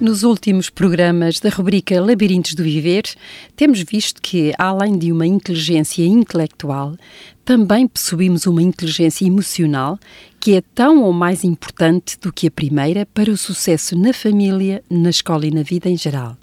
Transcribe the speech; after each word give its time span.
Nos 0.00 0.22
últimos 0.22 0.70
programas 0.70 1.40
da 1.40 1.50
rubrica 1.50 2.00
Labirintos 2.00 2.54
do 2.54 2.62
Viver, 2.62 3.02
temos 3.56 3.80
visto 3.82 4.22
que, 4.22 4.52
além 4.56 4.96
de 4.96 5.10
uma 5.10 5.26
inteligência 5.26 6.06
intelectual, 6.06 6.96
também 7.44 7.88
possuímos 7.88 8.46
uma 8.46 8.62
inteligência 8.62 9.26
emocional 9.26 9.98
que 10.38 10.54
é 10.54 10.62
tão 10.72 11.02
ou 11.02 11.12
mais 11.12 11.42
importante 11.42 12.16
do 12.20 12.32
que 12.32 12.46
a 12.46 12.50
primeira 12.50 13.06
para 13.06 13.28
o 13.28 13.36
sucesso 13.36 13.98
na 13.98 14.12
família, 14.12 14.84
na 14.88 15.10
escola 15.10 15.44
e 15.44 15.50
na 15.50 15.64
vida 15.64 15.88
em 15.88 15.96
geral. 15.96 16.36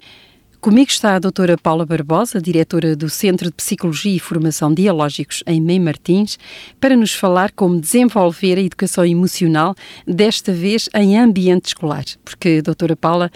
Comigo 0.60 0.90
está 0.90 1.14
a 1.14 1.18
doutora 1.18 1.56
Paula 1.56 1.86
Barbosa, 1.86 2.40
diretora 2.40 2.96
do 2.96 3.08
Centro 3.08 3.46
de 3.46 3.52
Psicologia 3.52 4.16
e 4.16 4.18
Formação 4.18 4.74
Dialógicos 4.74 5.42
em 5.46 5.60
Mem 5.60 5.78
Martins, 5.78 6.38
para 6.80 6.96
nos 6.96 7.12
falar 7.12 7.52
como 7.52 7.80
desenvolver 7.80 8.58
a 8.58 8.62
educação 8.62 9.04
emocional, 9.04 9.76
desta 10.06 10.52
vez 10.52 10.88
em 10.94 11.16
ambiente 11.18 11.66
escolar. 11.66 12.04
Porque, 12.24 12.62
doutora 12.62 12.96
Paula, 12.96 13.30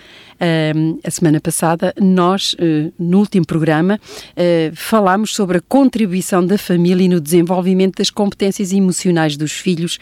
a 1.05 1.11
semana 1.11 1.41
passada, 1.41 1.95
nós, 2.01 2.57
eh, 2.59 2.91
no 2.99 3.19
último 3.19 3.47
programa, 3.47 4.01
eh, 4.35 4.73
falámos 4.75 5.35
sobre 5.35 5.59
a 5.59 5.61
contribuição 5.61 6.45
da 6.45 6.57
família 6.57 7.07
no 7.09 7.21
desenvolvimento 7.21 7.99
das 7.99 8.09
competências 8.09 8.73
emocionais 8.73 9.37
dos 9.37 9.53
filhos 9.53 9.99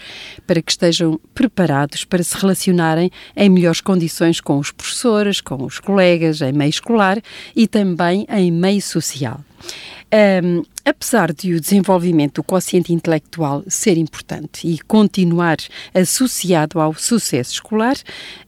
para 0.46 0.62
que 0.62 0.70
estejam 0.70 1.20
preparados 1.34 2.04
para 2.04 2.22
se 2.22 2.36
relacionarem 2.36 3.10
em 3.36 3.50
melhores 3.50 3.80
condições 3.80 4.40
com 4.40 4.58
os 4.58 4.70
professores, 4.70 5.40
com 5.40 5.64
os 5.64 5.80
colegas, 5.80 6.40
em 6.40 6.52
meio 6.52 6.70
escolar 6.70 7.17
e 7.54 7.66
também 7.66 8.26
em 8.28 8.50
meio 8.50 8.82
social. 8.82 9.40
Um, 10.10 10.62
apesar 10.86 11.34
de 11.34 11.52
o 11.52 11.60
desenvolvimento 11.60 12.36
do 12.36 12.42
quociente 12.42 12.94
intelectual 12.94 13.62
ser 13.68 13.98
importante 13.98 14.66
e 14.66 14.78
continuar 14.78 15.58
associado 15.92 16.80
ao 16.80 16.94
sucesso 16.94 17.52
escolar, 17.52 17.94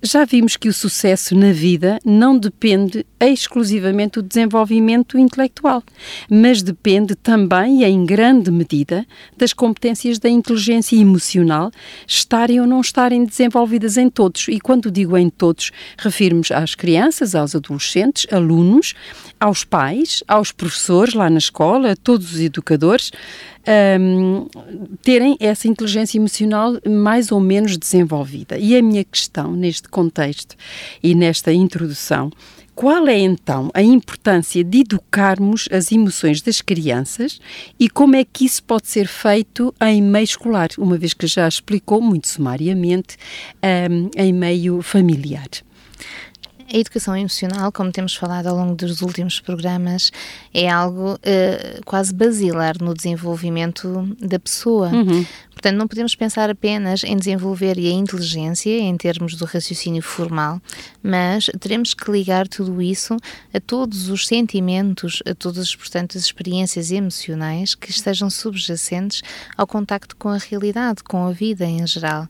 já 0.03 0.25
vimos 0.25 0.57
que 0.57 0.69
o 0.69 0.73
sucesso 0.73 1.35
na 1.35 1.53
vida 1.53 1.99
não 2.03 2.39
depende 2.39 3.05
exclusivamente 3.21 4.15
do 4.15 4.23
desenvolvimento 4.23 5.19
intelectual, 5.19 5.83
mas 6.31 6.63
depende 6.63 7.15
também, 7.15 7.85
em 7.85 8.07
grande 8.07 8.51
medida, 8.51 9.07
das 9.37 9.53
competências 9.53 10.19
da 10.19 10.31
inteligência 10.31 10.97
emocional 10.97 11.71
estarem 12.07 12.59
ou 12.59 12.67
não 12.67 12.81
estarem 12.81 13.23
desenvolvidas 13.23 13.99
em 13.99 14.09
todos. 14.09 14.49
E 14.49 14.59
quando 14.59 14.91
digo 14.91 15.15
em 15.19 15.29
todos, 15.29 15.73
refiro-me 15.99 16.41
às 16.55 16.75
crianças, 16.75 17.35
aos 17.35 17.55
adolescentes, 17.55 18.27
alunos, 18.33 18.95
aos 19.39 19.63
pais, 19.63 20.23
aos 20.27 20.53
professores 20.53 21.13
lá 21.13 21.29
na 21.29 21.50
escola, 21.51 21.97
todos 21.97 22.33
os 22.33 22.41
educadores, 22.41 23.11
um, 24.01 24.47
terem 25.03 25.37
essa 25.41 25.69
inteligência 25.69 26.17
emocional 26.17 26.79
mais 26.89 27.31
ou 27.31 27.41
menos 27.41 27.77
desenvolvida. 27.77 28.57
E 28.59 28.77
a 28.77 28.83
minha 28.83 29.05
questão 29.05 29.53
neste 29.53 29.89
contexto 29.89 30.57
e 31.03 31.15
nesta 31.15 31.53
introdução 31.53 32.31
qual 32.81 33.09
é 33.09 33.19
então 33.19 33.71
a 33.75 33.83
importância 33.83 34.65
de 34.65 34.79
educarmos 34.81 35.69
as 35.71 35.93
emoções 35.93 36.41
das 36.41 36.63
crianças 36.63 37.39
e 37.79 37.91
como 37.91 38.17
é 38.17 38.25
que 38.25 38.47
isso 38.47 38.63
pode 38.63 38.89
ser 38.89 39.07
feito 39.07 39.75
em 39.83 40.01
meio 40.01 40.25
escolar, 40.25 40.69
uma 40.79 40.97
vez 40.97 41.13
que 41.13 41.27
já 41.27 41.47
explicou 41.47 42.01
muito 42.01 42.27
sumariamente 42.27 43.19
um, 43.91 44.09
em 44.17 44.33
meio 44.33 44.81
familiar? 44.81 45.49
A 46.73 46.77
educação 46.77 47.17
emocional, 47.17 47.73
como 47.73 47.91
temos 47.91 48.15
falado 48.15 48.47
ao 48.47 48.55
longo 48.55 48.77
dos 48.77 49.03
últimos 49.03 49.41
programas, 49.41 50.13
é 50.55 50.69
algo 50.69 51.15
uh, 51.15 51.85
quase 51.85 52.15
basilar 52.15 52.81
no 52.81 52.95
desenvolvimento 52.95 54.17
da 54.21 54.39
pessoa. 54.39 54.89
Uhum. 54.89 55.27
Portanto, 55.51 55.77
não 55.77 55.89
podemos 55.89 56.15
pensar 56.15 56.49
apenas 56.49 57.03
em 57.03 57.17
desenvolver 57.17 57.77
a 57.77 57.91
inteligência 57.91 58.71
em 58.71 58.97
termos 58.97 59.35
do 59.35 59.45
raciocínio 59.47 60.01
formal, 60.01 60.63
mas 61.03 61.51
teremos 61.59 61.93
que 61.93 62.09
ligar 62.09 62.47
tudo 62.47 62.81
isso 62.81 63.17
a 63.53 63.59
todos 63.59 64.09
os 64.09 64.29
sentimentos, 64.29 65.25
a 65.27 65.35
todas, 65.35 65.75
portanto, 65.75 66.17
as 66.17 66.25
experiências 66.25 66.93
emocionais 66.93 67.75
que 67.75 67.91
estejam 67.91 68.31
subjacentes 68.31 69.23
ao 69.57 69.67
contacto 69.67 70.15
com 70.15 70.29
a 70.29 70.39
realidade, 70.39 71.03
com 71.03 71.27
a 71.27 71.33
vida 71.33 71.65
em 71.65 71.85
geral. 71.85 72.29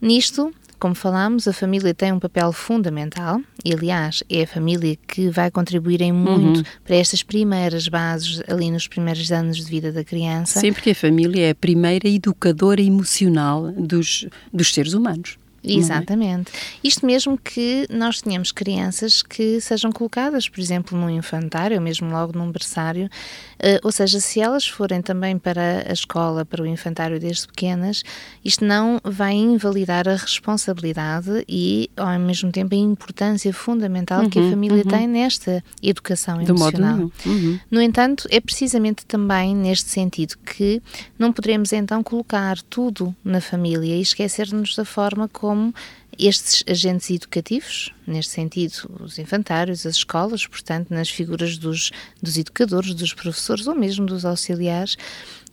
Nisto, 0.00 0.50
como 0.80 0.94
falámos, 0.94 1.46
a 1.46 1.52
família 1.52 1.94
tem 1.94 2.10
um 2.10 2.18
papel 2.18 2.52
fundamental 2.52 3.40
e, 3.64 3.72
aliás, 3.72 4.24
é 4.30 4.42
a 4.42 4.46
família 4.46 4.96
que 5.06 5.28
vai 5.28 5.50
contribuir 5.50 6.00
em 6.00 6.10
muito 6.10 6.60
uhum. 6.60 6.64
para 6.82 6.96
estas 6.96 7.22
primeiras 7.22 7.86
bases 7.86 8.42
ali 8.48 8.70
nos 8.70 8.88
primeiros 8.88 9.30
anos 9.30 9.58
de 9.58 9.64
vida 9.64 9.92
da 9.92 10.02
criança. 10.02 10.58
Sempre 10.58 10.82
que 10.82 10.90
a 10.90 10.94
família 10.94 11.48
é 11.48 11.50
a 11.50 11.54
primeira 11.54 12.08
educadora 12.08 12.80
emocional 12.80 13.70
dos, 13.72 14.26
dos 14.52 14.72
seres 14.72 14.94
humanos. 14.94 15.38
É? 15.62 15.72
Exatamente. 15.72 16.50
É? 16.52 16.58
Isto 16.82 17.04
mesmo 17.04 17.36
que 17.36 17.86
nós 17.90 18.20
tenhamos 18.20 18.52
crianças 18.52 19.22
que 19.22 19.60
sejam 19.60 19.92
colocadas, 19.92 20.48
por 20.48 20.60
exemplo, 20.60 20.98
num 20.98 21.10
infantário, 21.10 21.76
ou 21.76 21.82
mesmo 21.82 22.10
logo 22.10 22.36
num 22.36 22.50
berçário, 22.50 23.06
uh, 23.06 23.80
ou 23.82 23.92
seja, 23.92 24.20
se 24.20 24.40
elas 24.40 24.66
forem 24.66 25.02
também 25.02 25.38
para 25.38 25.84
a 25.88 25.92
escola, 25.92 26.44
para 26.44 26.62
o 26.62 26.66
infantário 26.66 27.20
desde 27.20 27.46
pequenas, 27.46 28.02
isto 28.44 28.64
não 28.64 29.00
vai 29.04 29.34
invalidar 29.34 30.08
a 30.08 30.16
responsabilidade 30.16 31.44
e, 31.48 31.90
ao 31.96 32.18
mesmo 32.18 32.50
tempo, 32.50 32.74
a 32.74 32.78
importância 32.78 33.52
fundamental 33.52 34.22
uhum, 34.22 34.30
que 34.30 34.38
a 34.38 34.42
uhum, 34.42 34.50
família 34.50 34.82
uhum. 34.84 34.90
tem 34.90 35.06
nesta 35.06 35.62
educação 35.82 36.40
emocional. 36.40 37.10
Uhum. 37.26 37.58
No 37.70 37.82
entanto, 37.82 38.26
é 38.30 38.40
precisamente 38.40 39.04
também 39.04 39.54
neste 39.54 39.90
sentido 39.90 40.36
que 40.38 40.82
não 41.18 41.32
poderemos 41.32 41.72
então 41.72 42.02
colocar 42.02 42.60
tudo 42.62 43.14
na 43.24 43.40
família 43.40 43.96
e 43.96 44.00
esquecer-nos 44.00 44.74
da 44.74 44.84
forma 44.84 45.28
como 45.28 45.49
como 45.50 45.74
estes 46.16 46.62
agentes 46.68 47.10
educativos, 47.10 47.92
neste 48.06 48.32
sentido, 48.32 48.88
os 49.00 49.18
infantários, 49.18 49.84
as 49.84 49.96
escolas, 49.96 50.46
portanto, 50.46 50.90
nas 50.90 51.08
figuras 51.08 51.58
dos, 51.58 51.90
dos 52.22 52.36
educadores, 52.36 52.94
dos 52.94 53.12
professores 53.12 53.66
ou 53.66 53.74
mesmo 53.74 54.06
dos 54.06 54.24
auxiliares, 54.24 54.96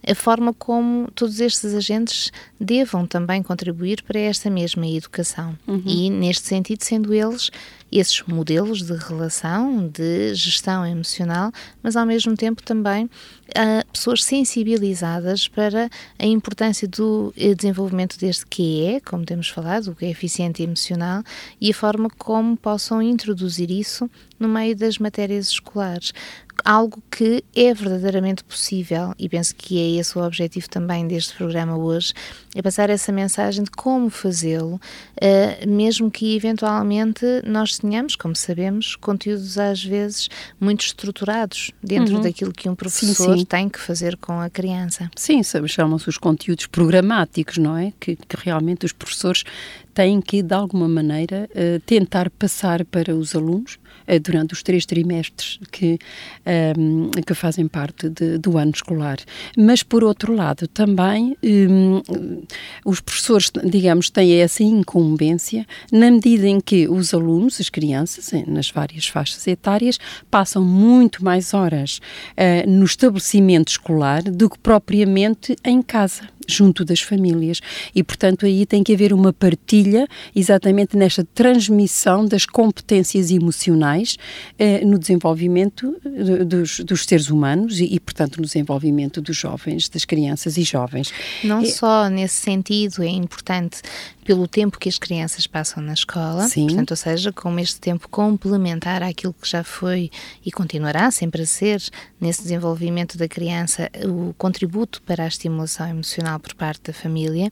a 0.05 0.15
forma 0.15 0.53
como 0.53 1.09
todos 1.11 1.39
estes 1.39 1.73
agentes 1.73 2.31
devam 2.59 3.05
também 3.05 3.43
contribuir 3.43 4.01
para 4.03 4.19
esta 4.19 4.49
mesma 4.49 4.87
educação. 4.87 5.57
Uhum. 5.67 5.83
E, 5.85 6.09
neste 6.09 6.47
sentido, 6.47 6.83
sendo 6.83 7.13
eles 7.13 7.51
esses 7.91 8.21
modelos 8.23 8.83
de 8.83 8.93
relação, 8.93 9.87
de 9.87 10.35
gestão 10.35 10.85
emocional, 10.85 11.51
mas 11.81 11.95
ao 11.95 12.05
mesmo 12.05 12.35
tempo 12.35 12.61
também 12.61 13.05
uh, 13.05 13.91
pessoas 13.91 14.23
sensibilizadas 14.23 15.47
para 15.47 15.89
a 16.19 16.25
importância 16.25 16.87
do 16.87 17.33
eh, 17.37 17.55
desenvolvimento 17.55 18.17
deste 18.19 18.45
QE, 18.45 19.01
como 19.05 19.25
temos 19.25 19.47
falado, 19.47 19.91
o 19.91 19.95
coeficiente 19.95 20.61
emocional, 20.61 21.23
e 21.61 21.71
a 21.71 21.73
forma 21.73 22.09
como 22.17 22.57
possam 22.57 23.01
introduzir 23.01 23.71
isso 23.71 24.09
no 24.39 24.47
meio 24.47 24.75
das 24.75 24.97
matérias 24.97 25.49
escolares 25.49 26.13
algo 26.63 27.01
que 27.09 27.43
é 27.55 27.73
verdadeiramente 27.73 28.43
possível 28.43 29.13
e 29.17 29.29
penso 29.29 29.55
que 29.55 29.79
é 29.79 29.99
esse 29.99 30.17
o 30.17 30.23
objetivo 30.23 30.69
também 30.69 31.07
deste 31.07 31.35
programa 31.35 31.77
hoje, 31.77 32.13
é 32.55 32.61
passar 32.61 32.89
essa 32.89 33.11
mensagem 33.11 33.63
de 33.63 33.71
como 33.71 34.09
fazê-lo, 34.09 34.75
uh, 34.75 35.69
mesmo 35.69 36.09
que 36.09 36.35
eventualmente 36.35 37.25
nós 37.45 37.77
tenhamos, 37.77 38.15
como 38.15 38.35
sabemos, 38.35 38.95
conteúdos 38.95 39.57
às 39.57 39.83
vezes 39.83 40.29
muito 40.59 40.81
estruturados 40.81 41.71
dentro 41.81 42.15
uhum. 42.15 42.21
daquilo 42.21 42.51
que 42.51 42.67
um 42.67 42.75
professor 42.75 43.33
sim, 43.33 43.39
sim. 43.39 43.45
tem 43.45 43.69
que 43.69 43.79
fazer 43.79 44.17
com 44.17 44.39
a 44.39 44.49
criança. 44.49 45.09
Sim, 45.15 45.41
chamam-se 45.43 46.09
os 46.09 46.17
conteúdos 46.17 46.65
programáticos, 46.67 47.57
não 47.57 47.77
é? 47.77 47.93
Que, 47.99 48.15
que 48.15 48.37
realmente 48.37 48.85
os 48.85 48.91
professores 48.91 49.43
têm 49.97 50.21
que, 50.21 50.43
de 50.43 50.53
alguma 50.53 50.87
maneira, 50.87 51.49
uh, 51.55 51.79
tentar 51.79 52.29
passar 52.29 52.85
para 52.85 53.15
os 53.15 53.35
alunos 53.35 53.79
uh, 54.07 54.19
durante 54.19 54.53
os 54.53 54.61
três 54.61 54.85
trimestres 54.85 55.59
que, 55.71 55.97
ehm, 56.45 57.09
que 57.25 57.33
fazem 57.33 57.67
parte 57.67 58.07
de, 58.07 58.37
do 58.37 58.59
ano 58.59 58.71
escolar. 58.75 59.17
Mas, 59.57 59.81
por 59.81 60.03
outro 60.03 60.35
lado, 60.35 60.67
também 60.67 61.35
um, 61.43 62.03
os 62.85 63.01
professores, 63.01 63.49
digamos, 63.65 64.11
têm 64.11 64.39
essa 64.39 64.61
incumbência 64.61 65.65
na 65.91 66.11
medida 66.11 66.47
em 66.47 66.59
que 66.59 66.87
os 66.87 67.11
alunos, 67.11 67.59
as 67.59 67.69
crianças, 67.69 68.29
nas 68.45 68.69
várias 68.69 69.07
faixas 69.07 69.47
etárias, 69.47 69.97
passam 70.29 70.63
muito 70.63 71.25
mais 71.25 71.55
horas 71.55 71.99
no 72.67 72.85
estabelecimento 72.85 73.69
escolar 73.69 74.21
do 74.21 74.49
que 74.49 74.59
propriamente 74.59 75.55
em 75.65 75.81
casa 75.81 76.36
junto 76.47 76.85
das 76.85 77.01
famílias. 77.01 77.59
E, 77.93 78.03
portanto, 78.03 78.45
aí 78.45 78.65
tem 78.65 78.83
que 78.83 78.93
haver 78.93 79.13
uma 79.13 79.33
partilha 79.33 80.07
exatamente 80.35 80.95
nesta 80.95 81.23
transmissão 81.23 82.25
das 82.25 82.45
competências 82.45 83.31
emocionais 83.31 84.17
eh, 84.57 84.83
no 84.85 84.97
desenvolvimento 84.97 85.95
eh, 86.05 86.43
dos, 86.43 86.79
dos, 86.79 87.05
seres 87.05 87.29
humanos 87.29 87.79
e, 87.79 87.85
e, 87.93 87.99
portanto, 87.99 88.37
no 88.37 88.45
desenvolvimento 88.45 89.21
dos 89.21 89.35
jovens, 89.35 89.89
das 89.89 90.05
crianças 90.05 90.57
e 90.57 90.63
jovens. 90.63 91.11
Não 91.43 91.59
é, 91.59 91.65
só 91.65 92.09
nesse 92.09 92.35
sentido 92.35 93.03
é 93.03 93.09
importante 93.09 93.81
pelo 94.27 94.45
tempo 94.45 94.77
que 94.77 94.89
as 94.89 94.97
crianças 94.97 95.47
passam 95.47 95.81
na 95.81 95.93
escola, 95.93 96.49
Sim. 96.49 96.67
portanto, 96.67 96.91
ou 96.91 96.97
seja, 96.97 97.31
como 97.31 97.61
este 97.61 97.79
tempo 97.79 98.09
complementar 98.09 99.01
àquilo 99.01 99.33
que 99.33 99.49
já 99.49 99.63
foi 99.63 100.11
e 100.45 100.51
continuará 100.51 101.09
sempre 101.11 101.43
a 101.43 101.45
ser 101.45 101.81
nesse 102.19 102.41
desenvolvimento 102.41 103.17
da 103.17 103.25
criança 103.25 103.89
o 104.03 104.33
contributo 104.37 105.01
para 105.03 105.23
a 105.23 105.27
estimulação 105.27 105.87
emocional 105.87 106.41
por 106.41 106.53
parte 106.55 106.81
da 106.87 106.93
família, 106.93 107.49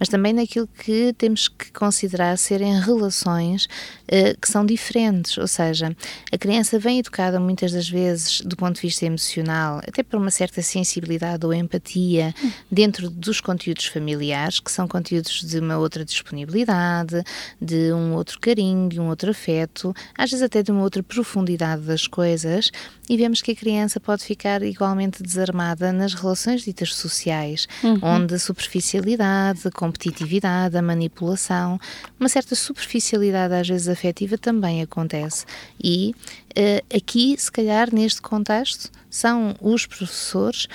mas 0.00 0.08
também 0.08 0.32
naquilo 0.32 0.66
que 0.66 1.14
temos 1.16 1.46
que 1.46 1.70
considerar 1.70 2.36
serem 2.36 2.80
relações 2.80 3.66
uh, 3.66 4.36
que 4.40 4.48
são 4.48 4.66
diferentes, 4.66 5.38
ou 5.38 5.46
seja, 5.46 5.96
a 6.32 6.36
criança 6.36 6.76
vem 6.76 6.98
educada 6.98 7.38
muitas 7.38 7.70
das 7.70 7.88
vezes 7.88 8.40
do 8.40 8.56
ponto 8.56 8.74
de 8.74 8.82
vista 8.82 9.06
emocional, 9.06 9.78
até 9.86 10.02
por 10.02 10.18
uma 10.18 10.32
certa 10.32 10.60
sensibilidade 10.60 11.46
ou 11.46 11.54
empatia 11.54 12.34
dentro 12.68 13.08
dos 13.08 13.40
conteúdos 13.40 13.86
familiares, 13.86 14.58
que 14.58 14.72
são 14.72 14.88
conteúdos 14.88 15.44
de 15.44 15.60
uma 15.60 15.78
outra 15.78 16.04
disponibilidade, 16.16 17.22
de 17.60 17.92
um 17.92 18.14
outro 18.14 18.38
carinho, 18.40 18.88
de 18.88 19.00
um 19.00 19.08
outro 19.08 19.30
afeto, 19.30 19.94
às 20.16 20.30
vezes 20.30 20.44
até 20.44 20.62
de 20.62 20.70
uma 20.70 20.82
outra 20.82 21.02
profundidade 21.02 21.82
das 21.82 22.06
coisas, 22.06 22.70
e 23.08 23.16
vemos 23.16 23.40
que 23.40 23.52
a 23.52 23.56
criança 23.56 24.00
pode 24.00 24.24
ficar 24.24 24.62
igualmente 24.62 25.22
desarmada 25.22 25.92
nas 25.92 26.14
relações 26.14 26.62
ditas 26.62 26.94
sociais, 26.94 27.68
uhum. 27.82 27.98
onde 28.02 28.34
a 28.34 28.38
superficialidade, 28.38 29.66
a 29.66 29.70
competitividade, 29.70 30.76
a 30.76 30.82
manipulação, 30.82 31.78
uma 32.18 32.28
certa 32.28 32.54
superficialidade 32.54 33.54
às 33.54 33.68
vezes 33.68 33.88
afetiva 33.88 34.36
também 34.36 34.82
acontece. 34.82 35.44
E 35.82 36.14
uh, 36.50 36.96
aqui, 36.96 37.36
se 37.38 37.50
calhar, 37.50 37.94
neste 37.94 38.20
contexto, 38.20 38.90
são 39.08 39.54
os 39.60 39.86
professores 39.86 40.66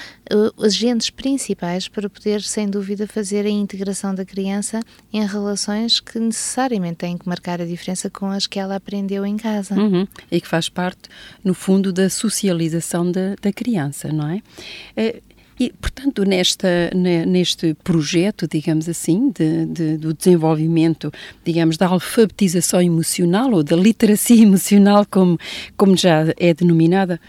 agentes 0.62 1.10
principais 1.10 1.88
para 1.88 2.10
poder, 2.10 2.42
sem 2.42 2.70
dúvida, 2.70 3.08
fazer 3.08 3.46
a 3.46 3.50
integração 3.50 4.14
da 4.14 4.26
criança 4.26 4.82
em 5.12 5.26
relações 5.26 6.00
que 6.00 6.20
necessariamente 6.20 6.96
têm 6.96 7.18
que 7.18 7.28
marcar 7.28 7.62
a 7.62 7.66
diferença 7.66 8.10
com 8.10 8.28
as 8.28 8.48
que 8.48 8.60
ela 8.60 8.76
aprendeu 8.76 9.26
em 9.26 9.38
casa. 9.38 9.76
Uhum. 9.76 10.08
E 10.32 10.42
que 10.42 10.48
faz 10.48 10.70
parte, 10.70 11.10
no 11.44 11.54
fundo, 11.54 11.92
da 11.92 12.10
socialização 12.10 13.12
da, 13.12 13.36
da 13.42 13.52
criança, 13.52 14.12
não 14.12 14.28
é? 14.28 14.42
Uh, 14.98 15.32
e, 15.62 15.72
portanto, 15.74 16.24
nesta, 16.26 16.90
neste 16.96 17.76
projeto, 17.84 18.48
digamos 18.48 18.90
assim, 18.90 19.30
de, 19.30 19.68
de, 19.68 19.98
do 19.98 20.12
desenvolvimento, 20.12 21.14
digamos, 21.46 21.78
da 21.78 21.86
alfabetização 21.86 22.82
emocional 22.82 23.52
ou 23.52 23.62
da 23.62 23.76
literacia 23.76 24.42
emocional, 24.42 25.06
como, 25.06 25.38
como 25.78 25.96
já 25.96 26.34
é 26.38 26.52
denominada, 26.52 27.22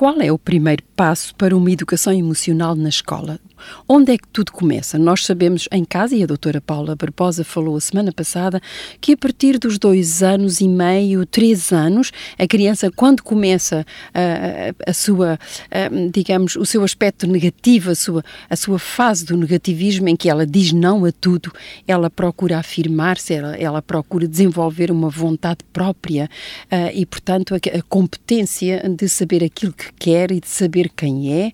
qual 0.00 0.18
é 0.22 0.32
o 0.32 0.38
primeiro 0.38 0.82
passo 0.96 1.34
para 1.34 1.54
uma 1.54 1.70
educação 1.70 2.10
emocional 2.10 2.74
na 2.74 2.88
escola? 2.88 3.38
Onde 3.88 4.12
é 4.12 4.18
que 4.18 4.28
tudo 4.28 4.52
começa? 4.52 4.98
Nós 4.98 5.24
sabemos 5.24 5.68
em 5.72 5.84
casa, 5.84 6.14
e 6.14 6.22
a 6.22 6.26
doutora 6.26 6.60
Paula 6.60 6.94
Barbosa 6.94 7.44
falou 7.44 7.76
a 7.76 7.80
semana 7.80 8.12
passada, 8.12 8.60
que 9.00 9.12
a 9.12 9.16
partir 9.16 9.58
dos 9.58 9.78
dois 9.78 10.22
anos 10.22 10.60
e 10.60 10.68
meio, 10.68 11.26
três 11.26 11.72
anos, 11.72 12.12
a 12.38 12.46
criança, 12.46 12.90
quando 12.90 13.22
começa 13.22 13.84
a, 14.14 14.20
a, 14.20 14.90
a 14.90 14.92
sua, 14.92 15.38
a, 15.70 16.10
digamos, 16.12 16.56
o 16.56 16.64
seu 16.64 16.82
aspecto 16.82 17.26
negativo, 17.26 17.90
a 17.90 17.94
sua, 17.94 18.24
a 18.48 18.56
sua 18.56 18.78
fase 18.78 19.24
do 19.24 19.36
negativismo, 19.36 20.08
em 20.08 20.16
que 20.16 20.28
ela 20.28 20.46
diz 20.46 20.72
não 20.72 21.04
a 21.04 21.12
tudo, 21.12 21.52
ela 21.86 22.10
procura 22.10 22.58
afirmar-se, 22.58 23.34
ela, 23.34 23.56
ela 23.56 23.82
procura 23.82 24.26
desenvolver 24.26 24.90
uma 24.90 25.08
vontade 25.08 25.60
própria 25.72 26.28
uh, 26.66 26.90
e, 26.94 27.04
portanto, 27.06 27.54
a, 27.54 27.82
competência 27.88 28.82
de 28.88 29.08
saber 29.08 29.42
aquilo 29.42 29.72
que 29.72 29.92
quer 29.98 30.30
e 30.30 30.40
de 30.40 30.48
saber 30.48 30.90
quem 30.94 31.32
é, 31.32 31.52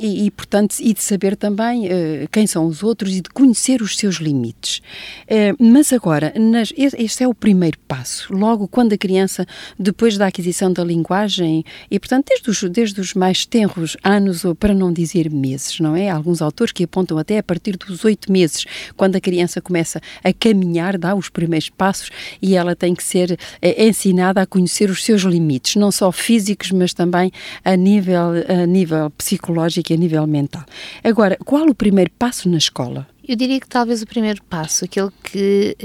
e, 0.00 0.26
e, 0.26 0.30
portanto, 0.30 0.74
e 0.92 0.94
de 0.94 1.02
saber 1.02 1.36
também 1.36 1.86
uh, 1.86 2.28
quem 2.30 2.46
são 2.46 2.66
os 2.66 2.82
outros 2.82 3.16
e 3.16 3.22
de 3.22 3.30
conhecer 3.30 3.80
os 3.80 3.96
seus 3.96 4.16
limites. 4.16 4.82
Uh, 5.24 5.56
mas 5.58 5.90
agora, 5.90 6.34
nas, 6.38 6.70
este 6.76 7.24
é 7.24 7.28
o 7.28 7.34
primeiro 7.34 7.78
passo. 7.88 8.32
Logo, 8.32 8.68
quando 8.68 8.92
a 8.92 8.98
criança, 8.98 9.46
depois 9.78 10.18
da 10.18 10.26
aquisição 10.26 10.70
da 10.70 10.84
linguagem, 10.84 11.64
e 11.90 11.98
portanto, 11.98 12.26
desde 12.28 12.50
os, 12.50 12.62
desde 12.70 13.00
os 13.00 13.14
mais 13.14 13.46
tenros 13.46 13.96
anos, 14.04 14.44
ou 14.44 14.54
para 14.54 14.74
não 14.74 14.92
dizer 14.92 15.30
meses, 15.30 15.80
não 15.80 15.96
é? 15.96 16.10
Alguns 16.10 16.42
autores 16.42 16.72
que 16.72 16.84
apontam 16.84 17.16
até 17.16 17.38
a 17.38 17.42
partir 17.42 17.78
dos 17.78 18.04
oito 18.04 18.30
meses, 18.30 18.66
quando 18.94 19.16
a 19.16 19.20
criança 19.20 19.62
começa 19.62 19.98
a 20.22 20.32
caminhar, 20.32 20.98
dá 20.98 21.14
os 21.14 21.30
primeiros 21.30 21.70
passos 21.70 22.10
e 22.42 22.54
ela 22.54 22.76
tem 22.76 22.94
que 22.94 23.02
ser 23.02 23.32
uh, 23.32 23.82
ensinada 23.82 24.42
a 24.42 24.46
conhecer 24.46 24.90
os 24.90 25.02
seus 25.02 25.22
limites, 25.22 25.76
não 25.76 25.90
só 25.90 26.12
físicos, 26.12 26.70
mas 26.70 26.92
também 26.92 27.32
a 27.64 27.74
nível, 27.76 28.32
a 28.46 28.66
nível 28.66 29.10
psicológico 29.10 29.90
e 29.90 29.94
a 29.94 29.98
nível 29.98 30.26
mental. 30.26 30.64
Agora, 31.02 31.36
qual 31.44 31.66
o 31.66 31.74
primeiro 31.74 32.10
passo 32.18 32.48
na 32.48 32.58
escola? 32.58 33.06
Eu 33.26 33.36
diria 33.36 33.60
que 33.60 33.68
talvez 33.68 34.02
o 34.02 34.06
primeiro 34.06 34.42
passo, 34.42 34.84
aquele 34.84 35.10
que 35.22 35.76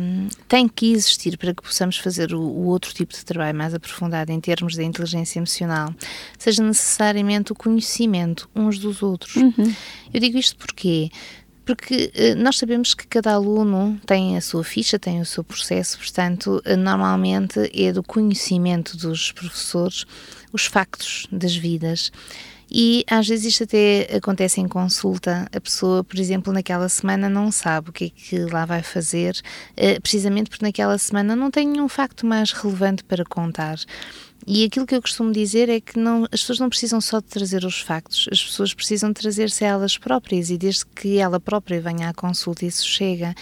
um, 0.00 0.28
tem 0.46 0.68
que 0.68 0.92
existir 0.92 1.36
para 1.36 1.52
que 1.52 1.60
possamos 1.60 1.98
fazer 1.98 2.32
o, 2.32 2.40
o, 2.40 2.66
outro 2.66 2.94
tipo 2.94 3.12
de 3.12 3.24
trabalho 3.24 3.56
mais 3.56 3.74
aprofundado 3.74 4.30
em 4.30 4.40
termos 4.40 4.76
da 4.76 4.84
inteligência 4.84 5.40
emocional, 5.40 5.92
seja 6.38 6.62
necessariamente 6.62 7.50
o 7.50 7.54
conhecimento 7.54 8.48
uns 8.54 8.78
dos 8.78 9.02
outros. 9.02 9.34
Uhum. 9.34 9.74
Eu 10.12 10.20
digo 10.20 10.38
isto 10.38 10.56
porque 10.56 11.10
porque 11.64 12.12
uh, 12.14 12.42
nós 12.42 12.58
sabemos 12.58 12.94
que 12.94 13.06
cada 13.06 13.32
aluno 13.32 13.98
tem 14.06 14.36
a 14.36 14.40
sua 14.40 14.62
ficha, 14.62 14.98
tem 14.98 15.20
o 15.20 15.24
seu 15.24 15.42
processo, 15.42 15.98
portanto, 15.98 16.62
uh, 16.64 16.76
normalmente 16.76 17.70
é 17.74 17.92
do 17.92 18.02
conhecimento 18.02 18.96
dos 18.96 19.32
professores 19.32 20.04
os 20.52 20.66
factos 20.66 21.26
das 21.32 21.56
vidas. 21.56 22.12
E 22.76 23.04
às 23.08 23.28
vezes 23.28 23.44
isto 23.44 23.62
até 23.62 24.16
acontece 24.16 24.60
em 24.60 24.66
consulta. 24.66 25.48
A 25.54 25.60
pessoa, 25.60 26.02
por 26.02 26.18
exemplo, 26.18 26.52
naquela 26.52 26.88
semana 26.88 27.28
não 27.28 27.52
sabe 27.52 27.90
o 27.90 27.92
que 27.92 28.06
é 28.06 28.10
que 28.10 28.38
lá 28.52 28.66
vai 28.66 28.82
fazer, 28.82 29.40
eh, 29.76 30.00
precisamente 30.00 30.50
porque 30.50 30.64
naquela 30.64 30.98
semana 30.98 31.36
não 31.36 31.52
tem 31.52 31.68
nenhum 31.68 31.88
facto 31.88 32.26
mais 32.26 32.50
relevante 32.50 33.04
para 33.04 33.24
contar. 33.24 33.78
E 34.46 34.64
aquilo 34.64 34.86
que 34.86 34.94
eu 34.94 35.00
costumo 35.00 35.32
dizer 35.32 35.68
é 35.68 35.80
que 35.80 35.98
não, 35.98 36.24
as 36.24 36.40
pessoas 36.40 36.58
não 36.58 36.68
precisam 36.68 37.00
só 37.00 37.18
de 37.18 37.26
trazer 37.26 37.64
os 37.64 37.80
factos, 37.80 38.28
as 38.30 38.44
pessoas 38.44 38.74
precisam 38.74 39.12
trazer-se 39.12 39.64
elas 39.64 39.96
próprias 39.96 40.50
e 40.50 40.58
desde 40.58 40.84
que 40.84 41.18
ela 41.18 41.40
própria 41.40 41.80
venha 41.80 42.10
à 42.10 42.12
consulta 42.14 42.66
isso 42.66 42.86
chega. 42.86 43.34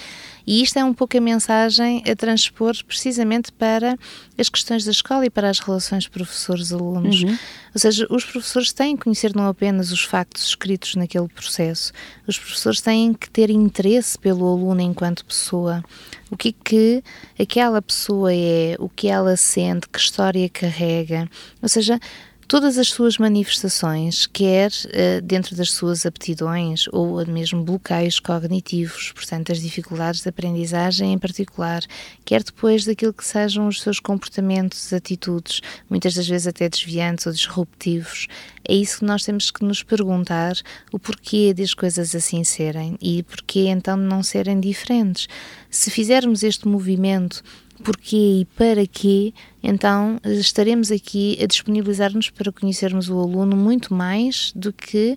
E 0.46 0.62
isto 0.62 0.78
é 0.78 0.84
um 0.84 0.94
pouco 0.94 1.16
a 1.16 1.20
mensagem 1.20 2.02
a 2.08 2.14
transpor 2.14 2.74
precisamente 2.86 3.50
para 3.52 3.96
as 4.38 4.48
questões 4.48 4.84
da 4.84 4.90
escola 4.90 5.26
e 5.26 5.30
para 5.30 5.50
as 5.50 5.58
relações 5.58 6.06
professores-alunos. 6.06 7.22
Uhum. 7.22 7.38
Ou 7.74 7.80
seja, 7.80 8.06
os 8.10 8.24
professores 8.24 8.72
têm 8.72 8.96
que 8.96 9.04
conhecer 9.04 9.34
não 9.34 9.46
apenas 9.46 9.90
os 9.92 10.04
factos 10.04 10.46
escritos 10.46 10.94
naquele 10.94 11.28
processo, 11.28 11.92
os 12.26 12.38
professores 12.38 12.80
têm 12.80 13.14
que 13.14 13.30
ter 13.30 13.50
interesse 13.50 14.18
pelo 14.18 14.46
aluno 14.46 14.80
enquanto 14.80 15.24
pessoa. 15.24 15.82
O 16.30 16.36
que 16.36 16.48
é 16.48 16.54
que 16.64 17.04
aquela 17.38 17.80
pessoa 17.80 18.32
é, 18.32 18.76
o 18.78 18.88
que 18.88 19.08
ela 19.08 19.36
sente, 19.36 19.88
que 19.88 19.98
história 19.98 20.48
carrega. 20.48 21.28
Ou 21.60 21.68
seja, 21.68 21.98
todas 22.46 22.78
as 22.78 22.88
suas 22.88 23.18
manifestações, 23.18 24.26
quer 24.26 24.70
uh, 24.70 25.22
dentro 25.22 25.56
das 25.56 25.70
suas 25.70 26.04
aptidões 26.04 26.86
ou 26.92 27.24
mesmo 27.26 27.62
bloqueios 27.62 28.20
cognitivos, 28.20 29.12
portanto, 29.12 29.52
as 29.52 29.60
dificuldades 29.60 30.22
de 30.22 30.28
aprendizagem 30.28 31.12
em 31.12 31.18
particular, 31.18 31.82
quer 32.24 32.42
depois 32.42 32.84
daquilo 32.84 33.12
que 33.12 33.24
sejam 33.24 33.68
os 33.68 33.80
seus 33.80 33.98
comportamentos, 33.98 34.92
atitudes, 34.92 35.60
muitas 35.88 36.14
das 36.14 36.28
vezes 36.28 36.46
até 36.46 36.68
desviantes 36.68 37.26
ou 37.26 37.32
disruptivos, 37.32 38.28
é 38.68 38.74
isso 38.74 39.00
que 39.00 39.04
nós 39.04 39.24
temos 39.24 39.50
que 39.50 39.64
nos 39.64 39.82
perguntar 39.82 40.54
o 40.92 40.98
porquê 40.98 41.52
das 41.52 41.74
coisas 41.74 42.14
assim 42.14 42.44
serem 42.44 42.96
e 43.00 43.22
porquê 43.24 43.66
então 43.68 43.96
não 43.96 44.22
serem 44.22 44.60
diferentes. 44.60 45.26
Se 45.68 45.90
fizermos 45.90 46.42
este 46.42 46.68
movimento 46.68 47.42
porquê 47.82 48.40
e 48.40 48.44
para 48.56 48.86
quê, 48.86 49.34
então 49.62 50.18
estaremos 50.24 50.90
aqui 50.90 51.38
a 51.42 51.46
disponibilizar-nos 51.46 52.30
para 52.30 52.52
conhecermos 52.52 53.10
o 53.10 53.18
aluno 53.18 53.56
muito 53.56 53.92
mais 53.92 54.52
do 54.54 54.72
que 54.72 55.16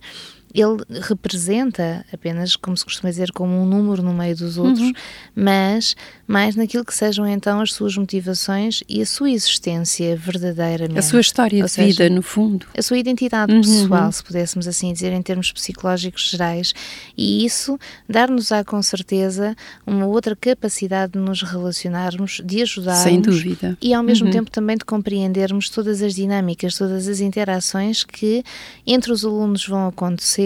ele 0.56 0.84
representa 1.02 2.06
apenas, 2.14 2.56
como 2.56 2.78
se 2.78 2.86
costuma 2.86 3.10
dizer, 3.10 3.32
como 3.34 3.52
um 3.62 3.66
número 3.66 4.02
no 4.02 4.14
meio 4.14 4.36
dos 4.38 4.58
outros, 4.58 4.80
uhum. 4.80 4.94
mas 5.36 5.98
mais 6.26 6.56
naquilo 6.56 6.86
que 6.86 6.94
sejam 6.94 7.28
então 7.28 7.60
as 7.60 7.74
suas 7.74 7.98
motivações 7.98 8.82
e 8.88 9.02
a 9.02 9.06
sua 9.06 9.30
existência 9.30 10.16
verdadeiramente. 10.16 10.98
A 10.98 11.02
sua 11.02 11.20
história 11.20 11.62
de 11.62 11.70
seja, 11.70 12.04
vida, 12.04 12.16
no 12.16 12.22
fundo. 12.22 12.66
A 12.76 12.82
sua 12.82 12.98
identidade 12.98 13.52
uhum. 13.52 13.62
pessoal, 13.62 14.12
se 14.12 14.24
pudéssemos 14.24 14.66
assim 14.66 14.94
dizer, 14.94 15.12
em 15.12 15.22
termos 15.22 15.52
psicológicos 15.52 16.30
gerais. 16.30 16.74
E 17.18 17.46
isso 17.46 17.78
dar-nos-á 18.08 18.64
com 18.64 18.82
certeza 18.82 19.56
uma 19.86 20.06
outra 20.06 20.36
capacidade 20.36 21.14
de 21.14 21.20
nos 21.20 21.42
relacionarmos, 21.42 22.42
de 22.44 22.62
ajudarmos. 22.62 23.04
Sem 23.04 23.20
dúvida. 23.20 23.78
E 23.82 23.94
ao 23.94 24.02
mesmo 24.02 24.28
uhum. 24.28 24.32
tempo 24.32 24.50
também 24.50 24.78
de 24.78 24.86
compreendermos 24.86 25.70
todas 25.70 26.02
as 26.02 26.16
dinâmicas, 26.16 26.78
todas 26.78 27.10
as 27.10 27.20
interações 27.20 28.06
que 28.06 28.42
entre 28.88 29.12
os 29.12 29.26
alunos 29.26 29.68
vão 29.68 29.88
acontecer 29.88 30.45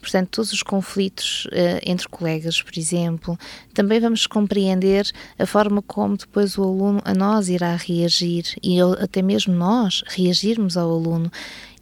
portanto, 0.00 0.28
todos 0.30 0.52
os 0.52 0.62
conflitos 0.62 1.46
uh, 1.46 1.80
entre 1.84 2.08
colegas, 2.08 2.60
por 2.60 2.76
exemplo. 2.78 3.38
Também 3.72 4.00
vamos 4.00 4.26
compreender 4.26 5.10
a 5.38 5.46
forma 5.46 5.82
como 5.82 6.16
depois 6.16 6.56
o 6.56 6.62
aluno 6.62 7.00
a 7.04 7.14
nós 7.14 7.48
irá 7.48 7.74
reagir 7.76 8.44
e 8.62 8.78
até 9.00 9.22
mesmo 9.22 9.54
nós 9.54 10.02
reagirmos 10.06 10.76
ao 10.76 10.90
aluno 10.90 11.30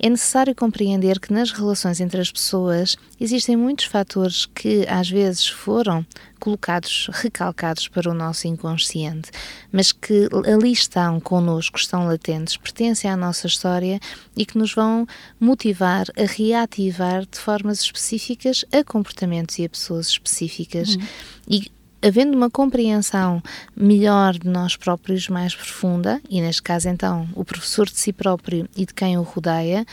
é 0.02 0.10
necessário 0.10 0.52
compreender 0.52 1.20
que 1.20 1.32
nas 1.32 1.52
relações 1.52 2.00
entre 2.00 2.20
as 2.20 2.30
pessoas 2.30 2.96
existem 3.20 3.56
muitos 3.56 3.84
fatores 3.84 4.46
que 4.46 4.84
às 4.88 5.08
vezes 5.08 5.46
foram 5.46 6.04
colocados, 6.40 7.08
recalcados 7.12 7.86
para 7.86 8.10
o 8.10 8.14
nosso 8.14 8.48
inconsciente, 8.48 9.30
mas 9.70 9.92
que 9.92 10.28
ali 10.52 10.72
estão 10.72 11.20
connosco, 11.20 11.78
estão 11.78 12.04
latentes, 12.04 12.56
pertencem 12.56 13.08
à 13.08 13.16
nossa 13.16 13.46
história 13.46 14.00
e 14.36 14.44
que 14.44 14.58
nos 14.58 14.74
vão 14.74 15.06
motivar 15.38 16.06
a 16.18 16.24
reativar 16.24 17.24
de 17.24 17.38
formas 17.38 17.80
específicas 17.80 18.64
a 18.72 18.82
comportamentos 18.82 19.56
e 19.60 19.64
a 19.64 19.68
pessoas 19.68 20.08
específicas. 20.08 20.96
Uhum. 20.96 21.02
E 21.48 21.72
havendo 22.02 22.36
uma 22.36 22.50
compreensão 22.50 23.42
melhor 23.76 24.36
de 24.36 24.48
nós 24.48 24.76
próprios 24.76 25.28
mais 25.28 25.54
profunda, 25.54 26.20
e 26.28 26.40
neste 26.40 26.62
caso 26.62 26.88
então 26.88 27.28
o 27.34 27.44
professor 27.44 27.86
de 27.86 27.96
si 27.96 28.12
próprio 28.12 28.68
e 28.76 28.84
de 28.84 28.92
quem 28.92 29.16
o 29.16 29.22
rodeia, 29.22 29.86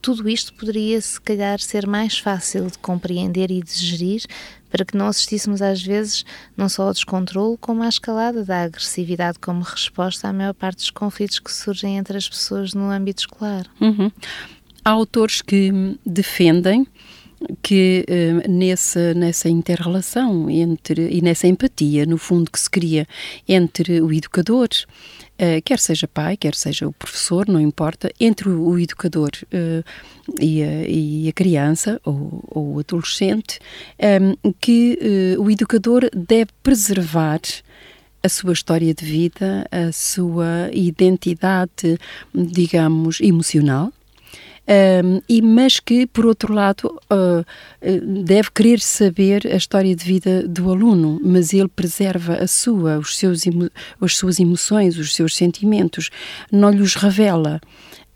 tudo 0.00 0.28
isto 0.28 0.54
poderia 0.54 1.00
se 1.00 1.20
calhar 1.20 1.60
ser 1.60 1.86
mais 1.86 2.18
fácil 2.18 2.66
de 2.66 2.78
compreender 2.78 3.50
e 3.50 3.62
de 3.62 3.72
gerir 3.72 4.22
para 4.70 4.84
que 4.84 4.96
não 4.96 5.08
assistíssemos 5.08 5.60
às 5.60 5.82
vezes 5.82 6.24
não 6.56 6.68
só 6.68 6.84
ao 6.84 6.92
descontrole, 6.92 7.58
como 7.58 7.82
à 7.82 7.88
escalada 7.88 8.44
da 8.44 8.62
agressividade 8.62 9.38
como 9.38 9.62
resposta 9.62 10.28
à 10.28 10.32
maior 10.32 10.54
parte 10.54 10.78
dos 10.78 10.90
conflitos 10.90 11.38
que 11.38 11.52
surgem 11.52 11.98
entre 11.98 12.16
as 12.16 12.28
pessoas 12.28 12.72
no 12.72 12.90
âmbito 12.90 13.22
escolar. 13.22 13.66
Uhum. 13.80 14.10
Há 14.84 14.90
autores 14.90 15.42
que 15.42 15.98
defendem 16.06 16.86
que 17.62 18.04
uh, 18.08 18.50
nessa, 18.50 19.14
nessa 19.14 19.48
interrelação 19.48 20.50
entre, 20.50 21.08
e 21.10 21.20
nessa 21.22 21.46
empatia, 21.46 22.04
no 22.04 22.18
fundo, 22.18 22.50
que 22.50 22.60
se 22.60 22.70
cria 22.70 23.06
entre 23.48 24.00
o 24.00 24.12
educador, 24.12 24.68
uh, 24.68 25.62
quer 25.64 25.78
seja 25.78 26.06
pai, 26.06 26.36
quer 26.36 26.54
seja 26.54 26.86
o 26.86 26.92
professor, 26.92 27.48
não 27.48 27.60
importa, 27.60 28.10
entre 28.20 28.48
o, 28.48 28.78
educador 28.78 29.30
uh, 29.46 29.84
e, 30.40 30.62
a, 30.62 30.88
e, 30.88 31.28
a, 31.28 31.32
criança 31.32 32.00
ou, 32.04 32.44
ou 32.48 32.74
o 32.74 32.78
adolescente, 32.78 33.58
um, 33.98 34.52
que 34.60 34.98
o 35.38 35.50
educador 35.50 36.08
deve 36.14 36.50
preservar 36.62 37.40
a 38.22 38.28
sua 38.28 38.52
história 38.52 38.92
de 38.92 39.04
vida, 39.04 39.66
a 39.70 39.90
sua 39.92 40.70
identidade, 40.72 41.98
digamos, 42.34 43.20
emocional, 43.20 43.90
um, 44.70 45.20
e, 45.28 45.42
mas 45.42 45.80
que, 45.80 46.06
por 46.06 46.24
outro 46.24 46.54
lado, 46.54 46.96
uh, 47.10 47.44
deve 48.22 48.52
querer 48.52 48.78
saber 48.78 49.44
a 49.48 49.56
história 49.56 49.94
de 49.96 50.04
vida 50.04 50.46
do 50.46 50.70
aluno, 50.70 51.18
mas 51.24 51.52
ele 51.52 51.66
preserva 51.66 52.34
a 52.34 52.46
sua, 52.46 52.98
os 52.98 53.18
seus, 53.18 53.42
as 54.00 54.16
suas 54.16 54.38
emoções, 54.38 54.96
os 54.96 55.12
seus 55.12 55.34
sentimentos, 55.34 56.08
não 56.52 56.70
lhes 56.70 56.94
revela. 56.94 57.60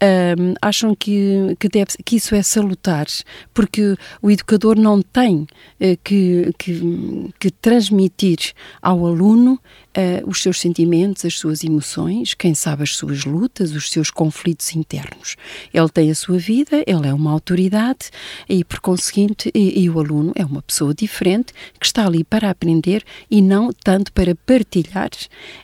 Um, 0.02 0.54
acham 0.60 0.94
que, 0.94 1.56
que, 1.58 1.68
deve, 1.68 1.92
que 2.04 2.16
isso 2.16 2.34
é 2.34 2.42
salutar, 2.42 3.06
porque 3.54 3.96
o 4.20 4.30
educador 4.30 4.76
não 4.76 5.00
tem 5.00 5.42
uh, 5.42 5.98
que, 6.04 6.52
que, 6.58 7.50
transmitir 7.62 8.52
ao 8.82 9.06
aluno 9.06 9.58
uh, 9.96 10.28
os 10.28 10.42
seus 10.42 10.60
sentimentos, 10.60 11.24
as 11.24 11.38
suas 11.38 11.64
emoções, 11.64 12.34
quem 12.34 12.54
sabe 12.54 12.82
as 12.82 12.96
suas 12.96 13.24
lutas, 13.24 13.72
os 13.72 13.90
seus 13.90 14.10
conflitos 14.10 14.74
internos. 14.74 15.36
Ele 15.72 15.88
tem 15.88 16.10
a 16.10 16.14
sua 16.14 16.38
vida, 16.38 16.82
ele 16.86 17.06
é 17.06 17.14
uma 17.14 17.32
autoridade 17.32 18.10
e, 18.48 18.64
por 18.64 18.80
conseguinte, 18.80 19.50
e, 19.54 19.82
e 19.82 19.90
o 19.90 19.98
aluno 19.98 20.32
é 20.34 20.44
uma 20.44 20.62
pessoa 20.62 20.94
diferente 20.94 21.52
que 21.78 21.86
está 21.86 22.06
ali 22.06 22.24
para 22.24 22.50
aprender 22.50 23.02
e 23.30 23.40
não 23.40 23.72
tanto 23.72 24.12
para 24.12 24.34
partilhar 24.34 25.10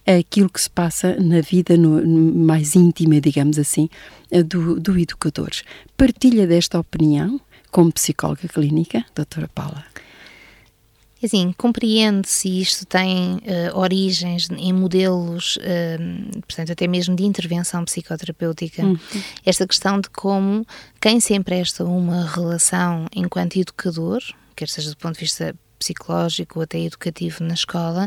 aquilo 0.07 0.49
que 0.49 0.61
se 0.61 0.71
passa 0.71 1.17
na 1.17 1.41
vida 1.41 1.77
no, 1.77 2.07
mais 2.45 2.75
íntima, 2.75 3.21
digamos 3.21 3.59
assim, 3.59 3.89
do, 4.47 4.79
do 4.79 4.99
educador. 4.99 5.51
Partilha 5.97 6.47
desta 6.47 6.79
opinião 6.79 7.41
como 7.71 7.93
psicóloga 7.93 8.49
clínica, 8.49 9.05
doutora 9.15 9.49
Paula? 9.49 9.85
Assim, 11.23 11.53
compreende-se 11.57 12.61
isto 12.61 12.87
tem 12.87 13.35
uh, 13.37 13.77
origens 13.79 14.49
em 14.51 14.73
modelos, 14.73 15.57
uh, 15.57 16.41
portanto, 16.41 16.73
até 16.73 16.87
mesmo 16.87 17.15
de 17.15 17.25
intervenção 17.25 17.85
psicoterapêutica. 17.85 18.83
Uhum. 18.83 18.99
Esta 19.45 19.67
questão 19.67 20.01
de 20.01 20.09
como 20.09 20.67
quem 21.01 21.21
se 21.21 21.35
empresta 21.35 21.85
uma 21.85 22.27
relação 22.27 23.07
enquanto 23.15 23.59
educador, 23.59 24.21
quer 24.57 24.69
seja 24.69 24.91
do 24.91 24.97
ponto 24.97 25.15
de 25.15 25.21
vista 25.21 25.55
psicológico 25.81 26.59
ou 26.59 26.63
até 26.63 26.79
educativo 26.79 27.43
na 27.43 27.55
escola, 27.55 28.07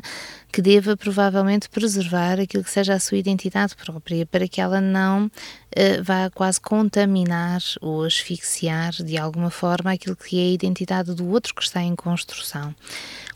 que 0.51 0.61
deva 0.61 0.95
provavelmente 0.95 1.67
preservar 1.67 2.39
aquilo 2.39 2.63
que 2.63 2.69
seja 2.69 2.93
a 2.93 2.99
sua 2.99 3.17
identidade 3.17 3.75
própria, 3.75 4.25
para 4.25 4.47
que 4.47 4.61
ela 4.61 4.79
não 4.79 5.25
uh, 5.25 6.03
vá 6.03 6.29
quase 6.29 6.61
contaminar 6.61 7.59
ou 7.81 8.03
asfixiar 8.03 8.91
de 8.93 9.17
alguma 9.17 9.49
forma 9.49 9.91
aquilo 9.91 10.15
que 10.15 10.39
é 10.39 10.43
a 10.43 10.53
identidade 10.53 11.13
do 11.13 11.27
outro 11.27 11.55
que 11.55 11.63
está 11.63 11.81
em 11.81 11.95
construção. 11.95 12.73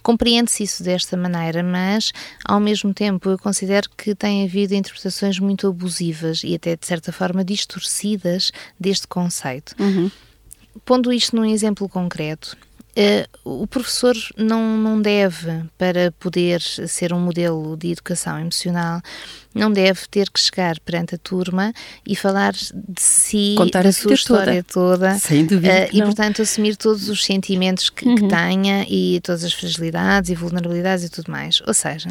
Compreende-se 0.03 0.63
isso 0.63 0.83
desta 0.83 1.17
maneira, 1.17 1.61
mas 1.63 2.13
ao 2.45 2.59
mesmo 2.59 2.93
tempo 2.93 3.29
eu 3.29 3.37
considero 3.37 3.89
que 3.97 4.15
tem 4.15 4.45
havido 4.45 4.73
interpretações 4.73 5.39
muito 5.39 5.67
abusivas 5.67 6.43
e 6.43 6.55
até 6.55 6.75
de 6.75 6.85
certa 6.85 7.11
forma 7.11 7.43
distorcidas 7.43 8.51
deste 8.79 9.07
conceito. 9.07 9.75
Uhum. 9.77 10.09
Pondo 10.85 11.11
isto 11.11 11.35
num 11.35 11.43
exemplo 11.43 11.89
concreto, 11.89 12.55
Uh, 12.97 13.61
o 13.61 13.67
professor 13.67 14.15
não, 14.35 14.75
não 14.75 14.99
deve, 14.99 15.63
para 15.77 16.11
poder 16.13 16.59
ser 16.61 17.13
um 17.13 17.19
modelo 17.19 17.77
de 17.77 17.91
educação 17.91 18.39
emocional, 18.39 19.01
não 19.53 19.71
deve 19.71 20.07
ter 20.09 20.31
que 20.31 20.39
chegar 20.39 20.79
perante 20.79 21.13
a 21.13 21.17
turma 21.19 21.71
e 22.07 22.15
falar 22.15 22.53
de 22.53 22.99
si, 22.99 23.53
Contar 23.55 23.83
da 23.83 23.91
sua 23.91 24.15
história 24.15 24.63
toda, 24.63 25.09
toda 25.09 25.19
Sem 25.19 25.45
dúvida 25.45 25.85
uh, 25.85 25.95
e, 25.95 26.01
portanto, 26.01 26.41
assumir 26.41 26.75
todos 26.75 27.07
os 27.07 27.23
sentimentos 27.23 27.91
que, 27.91 28.03
uhum. 28.03 28.15
que 28.15 28.27
tenha 28.27 28.83
e 28.89 29.21
todas 29.21 29.43
as 29.43 29.53
fragilidades 29.53 30.31
e 30.31 30.35
vulnerabilidades 30.35 31.05
e 31.05 31.09
tudo 31.09 31.31
mais. 31.31 31.61
Ou 31.67 31.75
seja, 31.75 32.09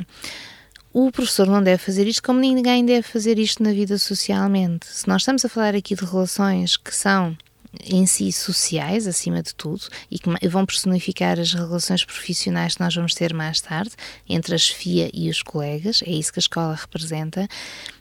o 0.93 1.11
professor 1.11 1.49
não 1.49 1.65
deve 1.65 1.83
fazer 1.83 2.07
isto 2.07 2.23
como 2.23 2.39
ninguém 2.39 2.87
deve 2.87 3.03
fazer 3.03 3.41
isto 3.41 3.61
na 3.61 3.73
vida 3.73 3.99
socialmente. 3.99 4.87
Se 4.87 5.09
nós 5.09 5.23
estamos 5.23 5.45
a 5.45 5.49
falar 5.49 5.75
aqui 5.75 5.97
de 5.97 6.05
relações 6.05 6.77
que 6.77 6.95
são 6.95 7.37
em 7.85 8.07
si 8.07 8.33
sociais, 8.33 9.07
acima 9.07 9.43
de 9.43 9.55
tudo, 9.55 9.83
e 10.11 10.19
que 10.19 10.49
vão 10.49 10.65
personificar 10.65 11.39
as 11.39 11.53
relações 11.53 12.05
profissionais 12.05 12.75
que 12.75 12.81
nós 12.81 12.95
vamos 12.95 13.15
ter 13.15 13.35
mais 13.35 13.61
tarde, 13.61 13.93
entre 14.29 14.55
a 14.55 14.59
chefia 14.59 15.11
e 15.13 15.29
os 15.29 15.43
colegas, 15.43 16.03
é 16.05 16.11
isso 16.11 16.33
que 16.33 16.39
a 16.39 16.41
escola 16.41 16.75
representa. 16.75 17.49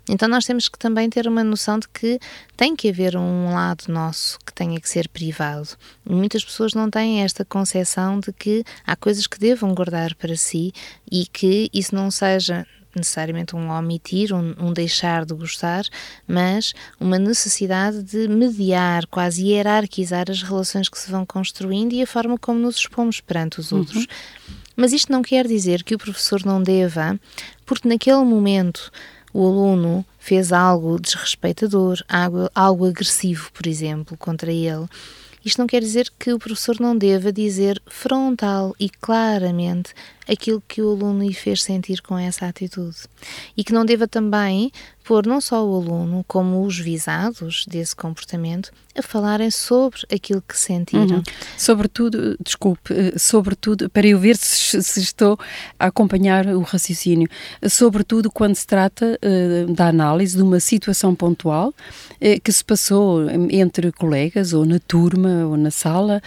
Então 0.07 0.29
nós 0.29 0.45
temos 0.45 0.69
que 0.69 0.77
também 0.77 1.09
ter 1.09 1.27
uma 1.27 1.43
noção 1.43 1.79
de 1.79 1.87
que 1.87 2.19
tem 2.55 2.75
que 2.75 2.89
haver 2.89 3.17
um 3.17 3.53
lado 3.53 3.85
nosso 3.87 4.37
que 4.45 4.53
tenha 4.53 4.79
que 4.79 4.87
ser 4.87 5.09
privado. 5.09 5.69
Muitas 6.07 6.45
pessoas 6.45 6.73
não 6.73 6.89
têm 6.89 7.23
esta 7.23 7.43
concepção 7.43 8.19
de 8.19 8.31
que 8.31 8.63
há 8.85 8.95
coisas 8.95 9.25
que 9.25 9.39
devam 9.39 9.73
guardar 9.73 10.13
para 10.15 10.35
si 10.35 10.71
e 11.11 11.25
que 11.25 11.69
isso 11.73 11.95
não 11.95 12.11
seja 12.11 12.67
necessariamente 12.95 13.55
um 13.55 13.69
omitir, 13.69 14.33
um, 14.33 14.53
um, 14.59 14.73
deixar 14.73 15.25
de 15.25 15.33
gostar, 15.33 15.85
mas 16.27 16.73
uma 16.99 17.19
necessidade 17.19 18.03
de 18.03 18.27
mediar, 18.27 19.05
quase 19.07 19.45
hierarquizar 19.45 20.29
as 20.29 20.41
relações 20.41 20.89
que 20.89 20.97
se 20.97 21.11
vão 21.11 21.25
construindo 21.25 21.93
e 21.93 22.01
a 22.01 22.07
forma 22.07 22.37
como 22.37 22.59
nos 22.59 22.77
expomos 22.77 23.19
perante 23.19 23.59
os 23.59 23.71
outros. 23.71 24.03
Uhum. 24.03 24.55
Mas 24.75 24.91
isto 24.91 25.11
não 25.11 25.21
quer 25.21 25.47
dizer 25.47 25.83
que 25.83 25.95
o 25.95 25.97
professor 25.97 26.45
não 26.45 26.61
deva, 26.61 27.19
porque 27.65 27.87
naquele 27.87 28.23
momento 28.23 28.91
o 29.33 29.45
aluno 29.45 30.05
fez 30.19 30.51
algo 30.51 30.99
desrespeitador, 30.99 32.03
algo, 32.09 32.49
algo 32.53 32.85
agressivo, 32.85 33.51
por 33.53 33.67
exemplo, 33.67 34.17
contra 34.17 34.51
ele 34.51 34.87
isto 35.45 35.59
não 35.59 35.67
quer 35.67 35.79
dizer 35.79 36.11
que 36.17 36.33
o 36.33 36.39
professor 36.39 36.79
não 36.79 36.97
deva 36.97 37.31
dizer 37.31 37.79
frontal 37.85 38.75
e 38.79 38.89
claramente 38.89 39.93
aquilo 40.27 40.61
que 40.67 40.81
o 40.81 40.91
aluno 40.91 41.23
lhe 41.23 41.33
fez 41.33 41.63
sentir 41.63 42.01
com 42.01 42.17
essa 42.17 42.47
atitude. 42.47 42.97
E 43.55 43.63
que 43.63 43.73
não 43.73 43.85
deva 43.85 44.07
também 44.07 44.71
pôr 45.05 45.25
não 45.25 45.39
só 45.39 45.63
o 45.63 45.75
aluno, 45.75 46.25
como 46.27 46.65
os 46.65 46.79
visados 46.79 47.65
desse 47.67 47.95
comportamento, 47.95 48.71
a 48.97 49.03
falarem 49.03 49.51
sobre 49.51 49.99
aquilo 50.11 50.41
que 50.41 50.57
sentiram. 50.57 51.17
Uhum. 51.17 51.23
Sobretudo, 51.57 52.35
desculpe, 52.43 52.93
eh, 52.93 53.13
sobretudo, 53.17 53.87
para 53.89 54.07
eu 54.07 54.17
ver 54.17 54.35
se, 54.35 54.81
se, 54.81 54.99
estou 55.01 55.37
a 55.79 55.87
acompanhar 55.87 56.47
o 56.47 56.61
raciocínio, 56.61 57.29
sobretudo 57.69 58.31
quando 58.31 58.55
se 58.55 58.65
trata 58.65 59.19
uh, 59.21 59.73
da 59.73 59.89
análise 59.89 60.37
de 60.37 60.41
uma 60.41 60.59
situação 60.59 61.13
pontual 61.13 61.69
uh, 61.69 62.41
que 62.41 62.51
se 62.51 62.63
passou 62.63 63.29
entre 63.51 63.91
colegas, 63.91 64.53
ou 64.53 64.65
na 64.65 64.79
turma, 64.79 65.45
ou 65.45 65.55
na 65.55 65.69
sala, 65.69 66.21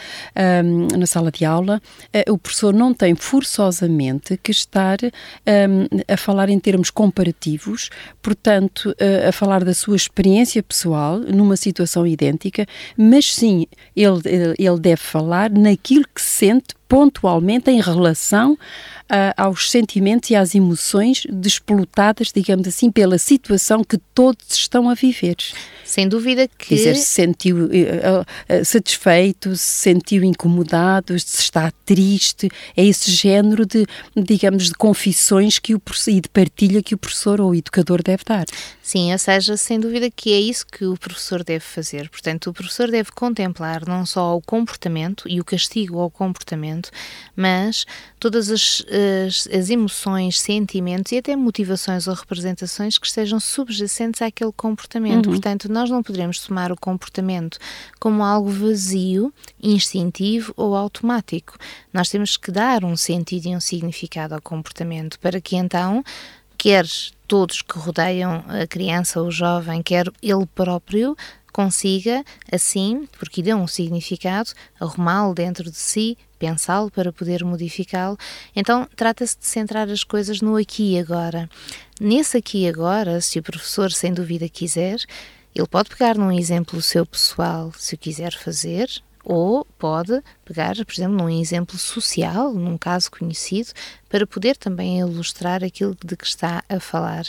um, 0.65 0.99
na 0.99 1.07
sala 1.07 1.33
de 1.33 1.45
aula, 1.45 1.83
uh, 2.15 2.33
o 2.33 2.39
professor 2.39 2.73
não 2.73 2.95
tem 2.95 3.17
forçosamente 3.17 3.88
que 4.37 4.51
estar 4.51 4.99
um, 5.03 6.13
a 6.13 6.17
falar 6.17 6.49
em 6.49 6.59
termos 6.59 6.91
comparativos, 6.91 7.91
portanto, 8.23 8.95
a 9.27 9.33
falar 9.33 9.65
da 9.65 9.75
sua 9.75 9.97
experiência 9.97 10.63
pessoal 10.63 11.19
numa 11.19 11.57
situação 11.57 12.07
idêntica 12.07 12.67
mas 12.97 13.35
sim, 13.35 13.67
ele, 13.97 14.21
ele 14.59 14.81
deve 14.81 15.01
falar 15.01 15.51
naquilo 15.51 16.05
que 16.15 16.21
sente 16.21 16.75
pontualmente 16.89 17.71
em 17.71 17.81
relação 17.81 18.53
uh, 18.53 18.59
aos 19.37 19.71
sentimentos 19.71 20.31
e 20.31 20.35
às 20.37 20.55
emoções 20.55 21.27
despolutadas, 21.31 22.33
digamos 22.35 22.67
assim, 22.67 22.91
pela 22.91 23.19
situação 23.19 23.85
que 23.85 23.99
todos 24.15 24.47
estão 24.51 24.89
a 24.89 24.95
viver. 24.95 25.37
Sem 25.85 26.09
dúvida 26.09 26.49
que. 26.49 26.75
Dizer, 26.75 26.97
se 26.97 27.07
sentiu 27.07 27.67
uh, 27.67 27.69
uh, 27.69 28.65
satisfeito, 28.65 29.55
se 29.57 29.83
sentiu 29.83 30.25
incomodado, 30.25 31.19
se 31.19 31.41
está 31.41 31.71
triste. 31.85 32.49
É 32.77 32.85
esse 32.85 33.11
género 33.11 33.67
de, 33.67 33.87
digamos, 34.17 34.67
de 34.67 34.75
confissões 34.75 35.59
que 35.59 35.75
o, 35.75 35.83
e 36.07 36.21
de 36.21 36.29
partilha 36.29 36.83
que 36.83 36.95
o 36.95 36.99
professor 36.99 37.41
ou 37.41 37.51
o 37.51 37.55
educador 37.55 38.03
deve 38.03 38.25
dar. 38.25 38.45
Sim, 38.89 39.13
ou 39.13 39.19
seja, 39.19 39.55
sem 39.55 39.79
dúvida 39.79 40.11
que 40.11 40.33
é 40.33 40.41
isso 40.41 40.67
que 40.67 40.87
o 40.87 40.97
professor 40.97 41.45
deve 41.45 41.63
fazer. 41.63 42.09
Portanto, 42.09 42.49
o 42.49 42.55
professor 42.55 42.91
deve 42.91 43.13
contemplar 43.13 43.87
não 43.87 44.07
só 44.07 44.35
o 44.35 44.41
comportamento 44.41 45.29
e 45.29 45.39
o 45.39 45.45
castigo 45.45 46.01
ao 46.01 46.11
comportamento, 46.11 46.91
mas 47.37 47.85
todas 48.19 48.51
as, 48.51 48.83
as, 49.27 49.47
as 49.55 49.69
emoções, 49.69 50.41
sentimentos 50.41 51.13
e 51.13 51.19
até 51.19 51.37
motivações 51.37 52.09
ou 52.09 52.15
representações 52.15 52.97
que 52.97 53.07
estejam 53.07 53.39
subjacentes 53.39 54.23
àquele 54.23 54.53
comportamento. 54.53 55.27
Uhum. 55.27 55.33
Portanto, 55.33 55.71
nós 55.71 55.91
não 55.91 56.03
poderemos 56.03 56.39
tomar 56.41 56.73
o 56.73 56.77
comportamento 56.77 57.59
como 58.01 58.25
algo 58.25 58.49
vazio, 58.49 59.31
instintivo 59.63 60.55
ou 60.57 60.75
automático. 60.75 61.59
Nós 61.93 62.09
temos 62.09 62.39
que 62.39 62.51
dar 62.51 62.83
um 62.85 62.97
sentido 62.97 63.49
e 63.49 63.55
um 63.55 63.61
significado 63.61 64.35
ao 64.35 64.41
comportamento 64.41 65.21
para 65.21 65.43
que 65.43 65.57
então 65.57 66.03
quer 66.59 66.85
todos 67.29 67.63
que 67.63 67.79
rodeiam 67.79 68.45
a 68.49 68.67
criança 68.67 69.21
ou 69.21 69.29
o 69.29 69.31
jovem, 69.31 69.83
quer 69.83 70.11
ele 70.21 70.47
próprio, 70.47 71.17
consiga, 71.53 72.25
assim, 72.51 73.09
porque 73.19 73.41
lhe 73.41 73.47
deu 73.47 73.57
um 73.57 73.67
significado, 73.67 74.51
arrumá-lo 74.79 75.35
dentro 75.35 75.71
de 75.71 75.77
si, 75.77 76.19
pensá-lo 76.39 76.91
para 76.91 77.13
poder 77.13 77.45
modificá-lo. 77.45 78.17
Então, 78.55 78.89
trata-se 78.97 79.39
de 79.39 79.47
centrar 79.47 79.89
as 79.89 80.05
coisas 80.05 80.41
no 80.41 80.57
aqui 80.57 80.95
e 80.95 80.99
agora. 80.99 81.49
Nesse 82.01 82.37
aqui 82.37 82.65
e 82.65 82.69
agora, 82.69 83.21
se 83.21 83.39
o 83.39 83.43
professor 83.43 83.91
sem 83.91 84.13
dúvida 84.13 84.49
quiser, 84.49 84.99
ele 85.55 85.67
pode 85.67 85.91
pegar 85.91 86.17
num 86.17 86.33
exemplo 86.33 86.81
seu 86.81 87.05
pessoal, 87.05 87.73
se 87.77 87.95
o 87.95 87.99
quiser 87.99 88.33
fazer, 88.33 88.89
ou 89.29 89.67
pode 89.79 90.23
pegar, 90.43 90.75
por 90.75 90.93
exemplo, 90.93 91.15
num 91.15 91.29
exemplo 91.29 91.77
social, 91.77 92.55
num 92.55 92.79
caso 92.79 93.11
conhecido, 93.11 93.73
para 94.09 94.27
poder 94.27 94.57
também 94.57 95.01
ilustrar 95.01 95.63
aquilo 95.63 95.95
de 96.03 96.17
que 96.17 96.27
está 96.27 96.65
a 96.67 96.81
falar. 96.81 97.27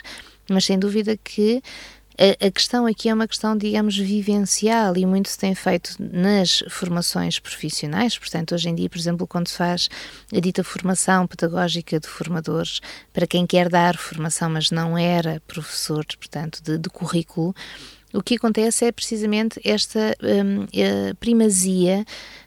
Mas 0.50 0.63
sem 0.63 0.79
dúvida 0.79 1.18
que 1.18 1.62
a, 2.18 2.51
questão 2.51 2.86
aqui 2.86 3.08
é 3.10 3.13
uma 3.13 3.27
questão, 3.27 3.58
digamos, 3.58 3.98
vivencial 3.98 4.96
e 4.98 5.06
muito 5.06 5.29
se 5.29 5.38
tem 5.38 5.53
feito 5.53 5.96
nas 6.00 6.63
formações 6.70 7.38
profissionais. 7.39 8.18
Portanto, 8.18 8.56
hoje 8.56 8.70
em 8.70 8.75
dia, 8.75 8.89
por 8.89 8.98
exemplo, 8.98 9.27
quando 9.27 9.48
se 9.48 9.56
faz 9.56 9.89
a 10.34 10.39
dita 10.39 10.63
formação 10.63 11.27
pedagógica 11.27 12.00
de 12.00 12.08
formadores, 12.08 12.82
para 13.12 13.27
quem 13.27 13.46
quer 13.46 13.70
dar 13.70 13.98
formação, 13.98 14.50
mas 14.50 14.72
não 14.72 14.98
era 14.98 15.41
professor, 15.48 16.06
portanto, 16.18 16.62
de, 16.62 16.77
de 16.77 16.89
currículo, 16.89 17.53
o 18.13 18.24
que 18.24 18.36
acontece 18.36 18.86
é 18.86 18.92
precisamente 18.92 19.60
esta 19.63 20.16
um, 20.22 20.66
primazia 21.20 22.06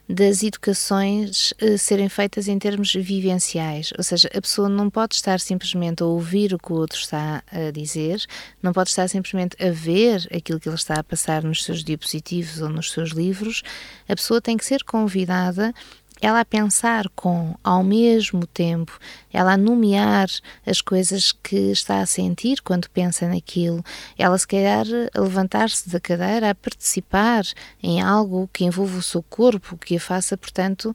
das 0.09 0.42
educações 0.42 1.52
uh, 1.62 1.78
serem 1.78 2.09
feitas 2.09 2.49
em 2.49 2.59
termos 2.59 2.92
vivenciais, 2.92 3.92
ou 3.97 4.02
seja, 4.02 4.28
a 4.35 4.40
pessoa 4.40 4.69
não 4.69 4.90
pode 4.90 5.14
estar 5.14 5.40
simplesmente 5.40 6.02
a 6.02 6.07
ouvir 6.07 6.52
o 6.52 6.59
que 6.59 6.73
o 6.73 6.76
outro 6.76 6.99
está 6.99 7.42
a 7.50 7.71
dizer, 7.71 8.23
não 8.62 8.73
pode 8.73 8.90
estar 8.90 9.09
simplesmente 9.09 9.57
a 9.62 9.71
ver 9.71 10.28
aquilo 10.35 10.61
que 10.61 10.69
ele 10.69 10.76
está 10.76 10.95
a 10.95 11.04
passar 11.04 11.42
nos 11.42 11.64
seus 11.64 11.83
diapositivos 11.83 12.61
ou 12.61 12.69
nos 12.69 12.90
seus 12.90 13.11
livros, 13.11 13.62
a 14.09 14.14
pessoa 14.14 14.40
tem 14.40 14.57
que 14.57 14.64
ser 14.64 14.83
convidada 14.85 15.73
ela 16.23 16.41
a 16.41 16.45
pensar 16.45 17.09
com, 17.17 17.57
ao 17.64 17.83
mesmo 17.83 18.47
tempo, 18.47 18.97
ela 19.33 19.55
a 19.55 19.57
nomear 19.57 20.29
as 20.64 20.81
coisas 20.81 21.33
que 21.33 21.73
está 21.73 21.99
a 22.00 22.07
sentir 22.07 22.62
quando 22.62 22.88
pensa 22.88 23.26
naquilo, 23.29 23.85
ela 24.17 24.38
se 24.38 24.47
calhar 24.47 24.87
a 25.12 25.21
levantar-se 25.21 25.91
da 25.91 25.99
cadeira, 25.99 26.50
a 26.50 26.55
participar 26.55 27.43
em 27.83 28.00
algo 28.00 28.49
que 28.52 28.64
envolva 28.64 28.99
o 28.99 29.02
seu 29.02 29.21
corpo, 29.21 29.76
que 29.76 29.97
a 29.97 30.00
faça, 30.00 30.37
portanto, 30.37 30.91
uh, 30.91 30.95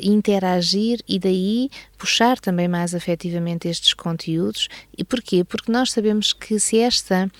interagir 0.00 1.00
e 1.06 1.18
daí 1.18 1.68
puxar 1.98 2.40
também 2.40 2.66
mais 2.66 2.94
afetivamente 2.94 3.68
estes 3.68 3.92
conteúdos. 3.92 4.68
E 4.96 5.04
porquê? 5.04 5.44
Porque 5.44 5.70
nós 5.70 5.92
sabemos 5.92 6.32
que 6.32 6.58
se 6.58 6.78
esta 6.78 7.30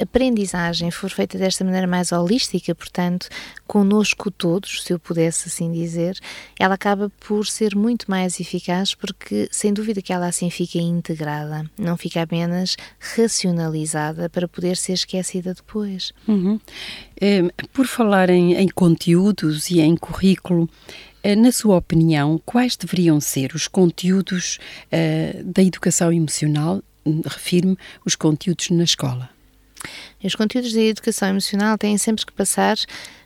aprendizagem 0.00 0.90
for 0.90 1.10
feita 1.10 1.38
desta 1.38 1.64
maneira 1.64 1.86
mais 1.86 2.12
holística, 2.12 2.74
portanto, 2.74 3.28
conosco 3.66 4.30
todos, 4.30 4.82
se 4.82 4.92
eu 4.92 4.98
pudesse 4.98 5.48
assim 5.48 5.70
dizer, 5.72 6.18
ela 6.58 6.74
acaba 6.74 7.10
por 7.20 7.46
ser 7.46 7.76
muito 7.76 8.10
mais 8.10 8.40
eficaz 8.40 8.94
porque, 8.94 9.48
sem 9.50 9.72
dúvida, 9.72 10.00
que 10.00 10.12
ela 10.12 10.26
assim 10.26 10.50
fica 10.50 10.78
integrada, 10.78 11.68
não 11.78 11.96
fica 11.96 12.22
apenas 12.22 12.76
racionalizada 12.98 14.28
para 14.28 14.48
poder 14.48 14.76
ser 14.76 14.94
esquecida 14.94 15.54
depois. 15.54 16.12
Uhum. 16.26 16.58
É, 17.20 17.42
por 17.72 17.86
falar 17.86 18.30
em, 18.30 18.54
em 18.54 18.68
conteúdos 18.68 19.70
e 19.70 19.80
em 19.80 19.96
currículo, 19.96 20.68
eh, 21.22 21.34
na 21.36 21.52
sua 21.52 21.76
opinião, 21.76 22.40
quais 22.44 22.76
deveriam 22.76 23.20
ser 23.20 23.54
os 23.54 23.66
conteúdos 23.66 24.58
uh, 24.86 25.44
da 25.44 25.62
educação 25.62 26.12
emocional? 26.12 26.82
Refiro-me 27.04 27.76
os 28.04 28.14
conteúdos 28.14 28.70
na 28.70 28.84
escola. 28.84 29.28
Os 30.22 30.34
conteúdos 30.34 30.72
da 30.72 30.80
educação 30.80 31.28
emocional 31.28 31.78
têm 31.78 31.96
sempre 31.98 32.26
que 32.26 32.32
passar 32.32 32.76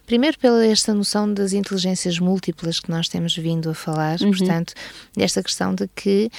primeiro 0.07 0.39
pela 0.39 0.67
esta 0.67 0.93
noção 0.93 1.33
das 1.33 1.53
inteligências 1.53 2.19
múltiplas 2.19 2.81
que 2.81 2.91
nós 2.91 3.09
temos 3.09 3.37
vindo 3.37 3.71
a 3.71 3.75
falar, 3.75 4.21
uhum. 4.21 4.31
portanto, 4.31 4.75
desta 5.17 5.43
questão 5.43 5.75
de 5.75 5.89
que 5.95 6.31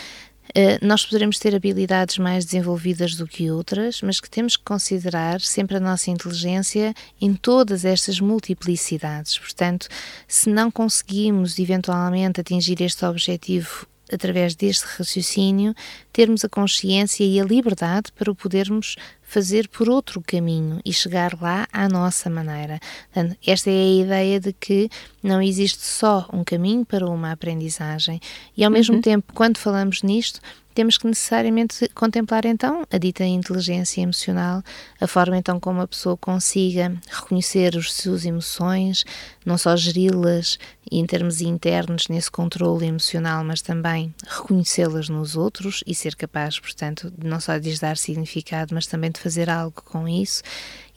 Uh, 0.49 0.85
nós 0.85 1.05
poderemos 1.05 1.39
ter 1.39 1.55
habilidades 1.55 2.17
mais 2.17 2.43
desenvolvidas 2.43 3.15
do 3.15 3.25
que 3.25 3.49
outras, 3.49 4.01
mas 4.01 4.19
que 4.19 4.29
temos 4.29 4.57
que 4.57 4.63
considerar 4.63 5.39
sempre 5.39 5.77
a 5.77 5.79
nossa 5.79 6.11
inteligência 6.11 6.93
em 7.19 7.33
todas 7.33 7.85
estas 7.85 8.19
multiplicidades. 8.19 9.39
Portanto, 9.39 9.87
se 10.27 10.49
não 10.49 10.69
conseguimos 10.69 11.57
eventualmente 11.57 12.41
atingir 12.41 12.81
este 12.81 13.05
objetivo 13.05 13.87
através 14.11 14.53
deste 14.53 14.85
raciocínio, 14.97 15.73
termos 16.11 16.43
a 16.43 16.49
consciência 16.49 17.23
e 17.23 17.39
a 17.39 17.43
liberdade 17.43 18.11
para 18.11 18.29
o 18.29 18.35
podermos 18.35 18.95
fazer 19.33 19.67
por 19.67 19.89
outro 19.89 20.21
caminho 20.21 20.79
e 20.85 20.93
chegar 20.93 21.35
lá 21.41 21.67
à 21.73 21.89
nossa 21.89 22.29
maneira. 22.29 22.79
Portanto, 23.11 23.35
esta 23.45 23.71
é 23.71 23.73
a 23.73 24.03
ideia 24.03 24.39
de 24.39 24.53
que 24.53 24.89
não 25.23 25.41
existe 25.41 25.83
só 25.83 26.27
um 26.31 26.43
caminho 26.43 26.85
para 26.85 27.07
uma 27.07 27.31
aprendizagem. 27.31 28.21
E 28.55 28.63
ao 28.63 28.69
mesmo 28.69 28.95
uhum. 28.95 29.01
tempo, 29.01 29.33
quando 29.33 29.57
falamos 29.57 30.03
nisto, 30.03 30.39
temos 30.73 30.97
que 30.97 31.07
necessariamente 31.07 31.87
contemplar 31.89 32.45
então 32.45 32.85
a 32.91 32.97
dita 32.97 33.23
inteligência 33.23 34.01
emocional, 34.01 34.63
a 34.99 35.07
forma 35.07 35.37
então 35.37 35.59
como 35.59 35.81
a 35.81 35.87
pessoa 35.87 36.17
consiga 36.17 36.95
reconhecer 37.09 37.77
as 37.77 37.93
suas 37.93 38.25
emoções, 38.25 39.05
não 39.45 39.57
só 39.57 39.75
geri-las 39.75 40.57
em 40.91 41.05
termos 41.05 41.41
internos 41.41 42.07
nesse 42.07 42.29
controle 42.29 42.87
emocional, 42.87 43.43
mas 43.43 43.61
também 43.61 44.13
reconhecê-las 44.27 45.09
nos 45.09 45.35
outros 45.35 45.83
e 45.87 45.95
ser 45.95 46.15
capaz, 46.15 46.59
portanto, 46.59 47.13
não 47.23 47.39
só 47.39 47.57
de 47.57 47.69
lhes 47.69 47.79
dar 47.79 47.97
significado, 47.97 48.73
mas 48.73 48.87
também 48.87 49.11
de 49.11 49.19
fazer 49.23 49.49
algo 49.49 49.81
com 49.85 50.07
isso 50.07 50.43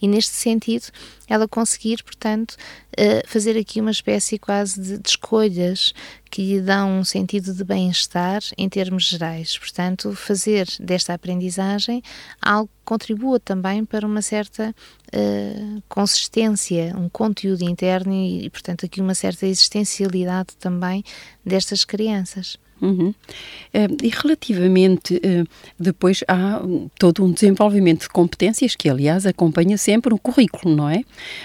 e 0.01 0.07
neste 0.07 0.33
sentido 0.33 0.87
ela 1.27 1.47
conseguir, 1.47 2.03
portanto, 2.03 2.55
eh, 2.95 3.23
fazer 3.25 3.57
aqui 3.57 3.81
uma 3.81 3.91
espécie 3.91 4.37
quase 4.37 4.79
de, 4.79 4.97
de 4.97 5.09
escolhas 5.09 5.93
que 6.29 6.41
lhe 6.41 6.61
dão 6.61 6.99
um 6.99 7.03
sentido 7.03 7.53
de 7.53 7.63
bem-estar 7.63 8.41
em 8.57 8.69
termos 8.69 9.07
gerais. 9.07 9.57
Portanto, 9.57 10.13
fazer 10.13 10.67
desta 10.79 11.13
aprendizagem 11.13 12.01
algo 12.41 12.67
que 12.67 12.85
contribua 12.85 13.39
também 13.39 13.83
para 13.83 14.05
uma 14.05 14.21
certa 14.21 14.73
uh, 15.13 15.83
consistência, 15.89 16.93
um 16.97 17.09
conteúdo 17.09 17.63
interno 17.63 18.13
e, 18.13 18.45
e, 18.45 18.49
portanto, 18.49 18.85
aqui 18.85 19.01
uma 19.01 19.15
certa 19.15 19.47
existencialidade 19.47 20.55
também 20.57 21.03
destas 21.45 21.83
crianças. 21.83 22.57
Uhum. 22.81 23.09
Uh, 23.09 23.97
e 24.03 24.09
relativamente, 24.09 25.15
uh, 25.15 25.47
depois 25.79 26.23
há 26.27 26.61
todo 26.97 27.23
um 27.23 27.31
desenvolvimento 27.31 28.01
de 28.01 28.09
competências 28.09 28.75
que, 28.75 28.89
aliás, 28.89 29.25
acompanha 29.25 29.77
sempre 29.77 30.13
o 30.13 30.17
currículo, 30.17 30.75
não 30.75 30.89
é? 30.89 31.03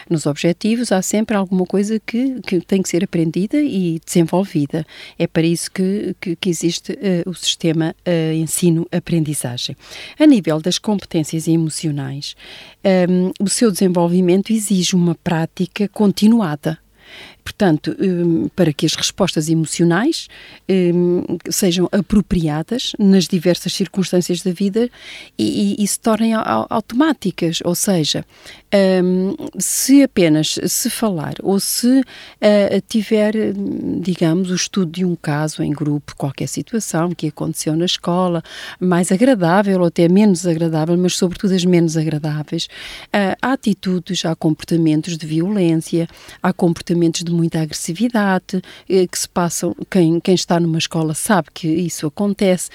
Nos 0.08 0.26
objetivos 0.26 0.92
há 0.92 1.00
sempre 1.00 1.36
alguma 1.36 1.64
coisa 1.64 1.98
que, 2.00 2.40
que 2.42 2.60
tem 2.60 2.82
que 2.82 2.88
ser 2.88 3.04
aprendida 3.04 3.60
e 3.60 4.00
desenvolvida. 4.04 4.86
É 5.18 5.26
para 5.26 5.42
isso 5.42 5.70
que, 5.70 6.14
que, 6.20 6.36
que 6.36 6.50
existe 6.50 6.92
uh, 6.92 7.28
o 7.28 7.34
sistema 7.34 7.94
ensino-aprendizagem. 8.34 9.76
A 10.18 10.26
nível 10.26 10.60
das 10.60 10.78
competências 10.78 11.48
emocionais, 11.48 12.36
um, 13.08 13.32
o 13.40 13.48
seu 13.48 13.70
desenvolvimento 13.70 14.52
exige 14.52 14.94
uma 14.94 15.14
prática 15.14 15.88
continuada 15.88 16.78
Portanto, 17.44 17.96
um, 17.98 18.48
para 18.54 18.72
que 18.72 18.86
as 18.86 18.94
respostas 18.94 19.48
emocionais 19.48 20.28
um, 20.68 21.24
sejam 21.50 21.88
apropriadas 21.90 22.92
nas 22.98 23.26
diversas 23.26 23.72
circunstâncias 23.74 24.42
da 24.42 24.52
vida 24.52 24.88
e, 25.36 25.76
e, 25.80 25.84
e 25.84 25.86
se 25.86 25.98
tornem 25.98 26.34
automáticas, 26.34 27.58
ou 27.64 27.74
seja, 27.74 28.24
um, 29.04 29.34
se 29.58 30.02
apenas 30.02 30.58
se 30.66 30.88
falar 30.88 31.34
ou 31.42 31.58
se 31.58 32.00
uh, 32.00 32.04
tiver, 32.88 33.34
digamos, 34.00 34.50
o 34.50 34.54
estudo 34.54 34.92
de 34.92 35.04
um 35.04 35.16
caso 35.16 35.62
em 35.62 35.72
grupo, 35.72 36.14
qualquer 36.16 36.46
situação 36.46 37.10
que 37.10 37.28
aconteceu 37.28 37.74
na 37.76 37.84
escola, 37.84 38.42
mais 38.78 39.10
agradável 39.10 39.80
ou 39.80 39.86
até 39.86 40.08
menos 40.08 40.46
agradável, 40.46 40.96
mas 40.96 41.16
sobretudo 41.16 41.54
as 41.54 41.64
menos 41.64 41.96
agradáveis, 41.96 42.66
uh, 43.06 43.36
há 43.42 43.52
atitudes, 43.52 44.24
há 44.24 44.34
comportamentos 44.36 45.18
de 45.18 45.26
violência, 45.26 46.08
há 46.42 46.52
comportamentos 46.52 47.24
de 47.24 47.31
muita 47.32 47.60
agressividade 47.60 48.56
uh, 48.56 49.08
que 49.08 49.18
se 49.18 49.28
passam, 49.28 49.74
quem, 49.90 50.20
quem 50.20 50.34
está 50.34 50.60
numa 50.60 50.78
escola 50.78 51.14
sabe 51.14 51.48
que 51.52 51.68
isso 51.68 52.06
acontece, 52.06 52.70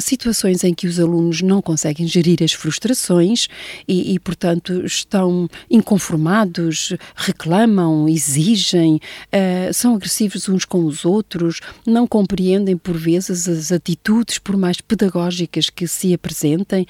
situações 0.00 0.62
em 0.62 0.72
que 0.72 0.86
os 0.86 1.00
alunos 1.00 1.42
não 1.42 1.60
conseguem 1.60 2.06
gerir 2.06 2.42
as 2.42 2.52
frustrações 2.52 3.48
e, 3.88 4.14
e 4.14 4.18
portanto, 4.18 4.84
estão 4.84 5.48
inconformados, 5.70 6.94
reclamam, 7.16 8.08
exigem, 8.08 8.96
uh, 8.96 9.72
são 9.72 9.94
agressivos 9.94 10.48
uns 10.48 10.64
com 10.64 10.84
os 10.84 11.04
outros, 11.04 11.60
não 11.86 12.06
compreendem 12.06 12.76
por 12.76 12.96
vezes 12.96 13.48
as 13.48 13.72
atitudes, 13.72 14.38
por 14.38 14.56
mais 14.56 14.80
pedagógicas 14.80 15.70
que 15.70 15.86
se 15.86 16.14
apresentem, 16.14 16.86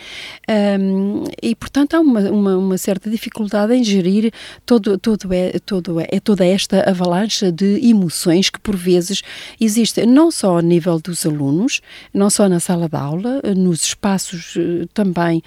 um, 0.81 1.25
e 1.43 1.55
portanto 1.55 1.95
há 1.95 2.01
uma, 2.01 2.21
uma, 2.31 2.57
uma, 2.57 2.79
certa 2.79 3.11
dificuldade 3.11 3.75
em 3.75 3.85
gerir 3.85 4.33
todo, 4.67 4.99
todo 4.99 5.33
é, 5.33 5.59
todo 5.61 6.01
é, 6.01 6.21
toda 6.21 6.45
esta 6.45 6.81
avalanche 7.03 7.51
de 7.51 7.81
emoções 7.87 8.49
que 8.49 8.61
por 8.61 8.77
vezes 8.77 9.23
existem, 9.61 10.07
não 10.07 10.31
só 10.31 10.59
a 10.59 10.63
nível 10.63 10.99
dos 10.99 11.27
alunos, 11.27 11.81
não 12.15 12.31
só 12.31 12.49
na 12.49 12.61
sala 12.61 12.89
de 12.89 12.97
aula, 12.97 13.43
nos 13.57 13.85
espaços 13.85 14.55
eh, 14.57 14.87
também 14.95 15.43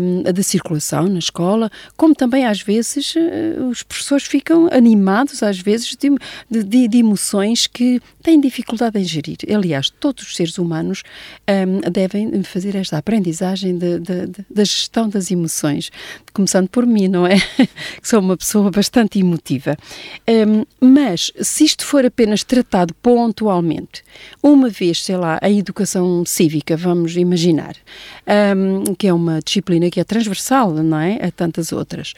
um, 0.00 0.22
da 0.22 0.42
circulação 0.42 1.08
na 1.08 1.18
escola, 1.18 1.70
como 1.96 2.14
também 2.14 2.44
às 2.44 2.60
vezes 2.60 3.14
eh, 3.16 3.56
os 3.70 3.82
professores 3.82 4.26
ficam 4.26 4.68
animados 4.72 5.42
às 5.42 5.58
vezes 5.58 5.96
de, 5.96 6.62
de, 6.62 6.88
de 6.88 6.98
emoções 6.98 7.66
que 7.66 8.00
têm 8.22 8.40
dificuldade 8.40 8.98
em 8.98 9.04
gerir. 9.04 9.38
Aliás, 9.54 9.90
todos 9.90 10.24
os 10.24 10.36
seres 10.36 10.58
humanos 10.58 11.02
um, 11.48 11.90
devem 11.90 12.42
fazer 12.42 12.74
esta 12.74 12.98
aprendizagem 12.98 13.78
da 13.78 14.64
gestão 14.64 15.08
das 15.08 15.30
emoções, 15.30 15.90
começando 16.32 16.68
por 16.68 16.86
mim, 16.86 17.08
não 17.08 17.26
é? 17.26 17.36
que 18.00 18.08
sou 18.08 18.20
uma 18.20 18.36
pessoa 18.36 18.70
bastante 18.70 19.18
emotiva. 19.18 19.76
Um, 20.28 20.64
mas 20.88 21.30
se 21.40 21.64
isto 21.64 21.84
for 21.84 22.06
apenas 22.06 22.42
tratado 22.42 22.94
pontualmente, 22.94 24.02
uma 24.42 24.70
vez, 24.70 25.04
sei 25.04 25.16
lá, 25.16 25.38
a 25.42 25.50
educação 25.50 26.24
cívica, 26.24 26.76
vamos 26.76 27.14
imaginar, 27.16 27.76
um, 28.56 28.94
que 28.94 29.06
é 29.06 29.12
uma 29.12 29.40
disciplina 29.40 29.90
que 29.90 30.00
é 30.00 30.04
transversal, 30.04 30.72
não 30.72 30.98
é? 30.98 31.18
A 31.20 31.30
tantas 31.30 31.72
outras. 31.72 32.14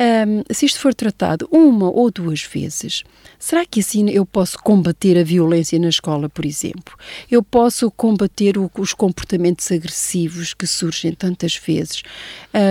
Um, 0.00 0.42
se 0.52 0.64
isto 0.64 0.80
for 0.80 0.94
tratado 0.94 1.46
uma 1.52 1.90
ou 1.90 2.10
duas 2.10 2.42
vezes, 2.42 3.04
será 3.38 3.66
que 3.66 3.80
assim 3.80 4.08
eu 4.08 4.24
posso 4.24 4.58
combater 4.58 5.18
a 5.18 5.22
violência 5.22 5.78
na 5.78 5.90
escola, 5.90 6.28
por 6.28 6.46
exemplo? 6.46 6.96
Eu 7.30 7.42
posso 7.42 7.90
combater 7.90 8.56
o, 8.56 8.70
os 8.78 8.94
comportamentos 8.94 9.70
agressivos 9.70 10.54
que 10.54 10.66
surgem 10.66 11.12
tantas 11.12 11.56
vezes 11.56 12.02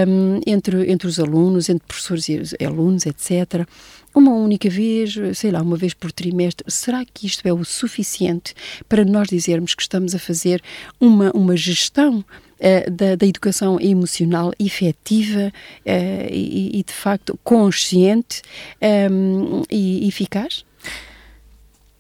um, 0.08 0.42
entre, 0.48 0.92
entre 0.92 1.08
os 1.08 1.20
alunos, 1.20 1.70
entre 1.70 1.88
professores 1.88 2.28
e 2.28 2.66
alunos, 2.66 3.06
etc 3.06 3.68
uma 4.14 4.32
única 4.32 4.70
vez, 4.70 5.16
sei 5.36 5.52
lá, 5.52 5.62
uma 5.62 5.76
vez 5.76 5.94
por 5.94 6.12
trimestre, 6.12 6.70
será 6.72 7.04
que 7.06 7.26
isto 7.26 7.46
é 7.48 7.54
o 7.54 7.64
suficiente 7.64 8.54
para 8.88 9.04
nós 9.04 9.28
dizermos 9.28 9.74
que 9.74 9.82
estamos 9.82 10.14
a 10.14 10.20
fazer 10.20 10.62
uma, 11.00 11.32
uma 11.32 11.58
gestão 11.58 12.20
uh, 12.20 12.92
da, 12.92 13.16
da, 13.16 13.26
educação 13.26 13.80
emocional 13.80 14.54
efetiva 14.60 15.52
uh, 15.86 16.30
e, 16.30 16.80
e, 16.80 16.84
de 16.84 16.94
facto, 16.94 17.40
consciente 17.44 18.42
um, 18.82 19.62
ehm, 19.62 19.64
e 19.72 20.08
eficaz? 20.08 20.64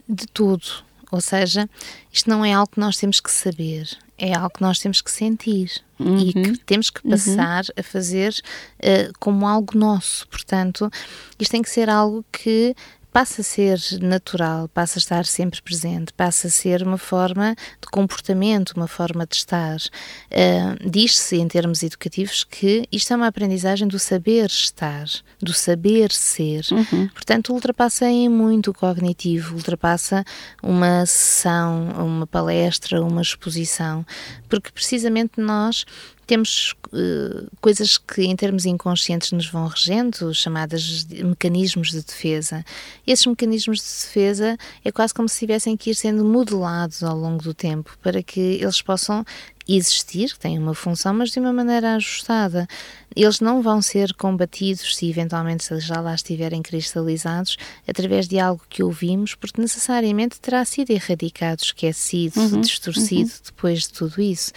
De 0.07 0.27
tudo. 0.27 0.65
Ou 1.11 1.21
seja, 1.21 1.69
isto 2.11 2.29
não 2.29 2.43
é 2.43 2.53
algo 2.53 2.71
que 2.71 2.79
nós 2.79 2.97
temos 2.97 3.19
que 3.19 3.31
saber, 3.31 3.87
é 4.23 4.33
algo 4.33 4.51
que 4.51 4.61
nós 4.61 4.79
temos 4.79 5.01
que 5.01 5.11
sentir 5.11 5.69
uhum. 5.99 6.17
e 6.17 6.31
que 6.31 6.57
temos 6.59 6.89
que 6.89 7.03
uhum. 7.03 7.11
passar 7.11 7.65
uhum. 7.65 7.73
a 7.77 7.83
fazer 7.83 8.33
uh, 8.79 9.11
como 9.19 9.45
algo 9.45 9.77
nosso. 9.77 10.25
Portanto, 10.29 10.89
isto 11.37 11.51
tem 11.51 11.61
que 11.61 11.69
ser 11.69 11.89
algo 11.89 12.23
que 12.31 12.73
passa 13.13 13.41
a 13.41 13.43
ser 13.43 13.79
natural, 14.01 14.67
passa 14.69 14.97
a 14.97 14.99
estar 14.99 15.25
sempre 15.25 15.61
presente, 15.61 16.11
passa 16.13 16.47
a 16.47 16.49
ser 16.49 16.81
uma 16.81 16.97
forma 16.97 17.55
de 17.79 17.87
comportamento, 17.91 18.71
uma 18.71 18.87
forma 18.87 19.27
de 19.27 19.35
estar. 19.35 19.77
Uh, 19.77 20.89
Diz-se, 20.89 21.37
em 21.37 21.47
termos 21.47 21.83
educativos, 21.83 22.43
que 22.43 22.87
isto 22.91 23.13
é 23.13 23.15
uma 23.15 23.27
aprendizagem 23.27 23.87
do 23.87 23.99
saber 23.99 24.47
estar, 24.47 25.05
do 25.39 25.53
saber 25.53 26.11
ser. 26.11 26.65
Uhum. 26.71 27.07
Portanto, 27.09 27.53
ultrapassa 27.53 28.07
em 28.07 28.27
muito 28.27 28.71
o 28.71 28.73
cognitivo, 28.73 29.55
ultrapassa 29.55 30.25
uma 30.61 31.05
sessão, 31.05 31.89
uma 31.91 32.25
palestra, 32.25 33.03
uma 33.03 33.21
exposição, 33.21 34.03
porque 34.49 34.71
precisamente 34.71 35.39
nós 35.39 35.85
temos 36.25 36.73
uh, 36.87 37.47
coisas 37.59 37.97
que, 37.97 38.23
em 38.23 38.35
termos 38.35 38.65
inconscientes, 38.65 39.31
nos 39.31 39.47
vão 39.47 39.67
regendo, 39.67 40.33
chamadas 40.33 41.03
de 41.03 41.23
mecanismos 41.23 41.91
de 41.91 42.01
defesa. 42.01 42.63
Esses 43.05 43.25
mecanismos 43.25 43.77
de 43.77 43.83
defesa 43.83 44.57
é 44.83 44.91
quase 44.91 45.13
como 45.13 45.27
se 45.27 45.39
tivessem 45.39 45.75
que 45.75 45.89
ir 45.89 45.95
sendo 45.95 46.23
modelados 46.23 47.03
ao 47.03 47.17
longo 47.17 47.43
do 47.43 47.53
tempo 47.53 47.97
para 48.01 48.23
que 48.23 48.39
eles 48.39 48.81
possam 48.81 49.25
existir, 49.67 50.35
têm 50.37 50.59
uma 50.59 50.73
função, 50.73 51.13
mas 51.13 51.31
de 51.31 51.39
uma 51.39 51.53
maneira 51.53 51.95
ajustada. 51.95 52.67
Eles 53.15 53.39
não 53.39 53.61
vão 53.61 53.81
ser 53.81 54.13
combatidos 54.13 54.95
se 54.95 55.09
eventualmente 55.09 55.65
já 55.79 56.01
lá 56.01 56.15
estiverem 56.15 56.61
cristalizados 56.61 57.57
através 57.87 58.27
de 58.27 58.39
algo 58.39 58.61
que 58.69 58.83
ouvimos, 58.83 59.35
porque 59.35 59.61
necessariamente 59.61 60.39
terá 60.39 60.65
sido 60.65 60.91
erradicado, 60.91 61.61
esquecido, 61.61 62.39
uhum, 62.39 62.61
distorcido 62.61 63.29
uhum. 63.29 63.39
depois 63.45 63.81
de 63.83 63.89
tudo 63.93 64.21
isso. 64.21 64.51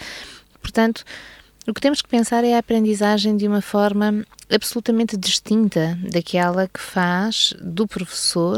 Portanto, 0.61 1.05
o 1.67 1.73
que 1.73 1.81
temos 1.81 2.01
que 2.01 2.07
pensar 2.07 2.45
é 2.45 2.55
a 2.55 2.59
aprendizagem 2.59 3.35
de 3.35 3.45
uma 3.45 3.61
forma 3.61 4.25
absolutamente 4.49 5.17
distinta 5.17 5.99
daquela 6.01 6.67
que 6.67 6.79
faz 6.79 7.53
do 7.61 7.85
professor 7.85 8.57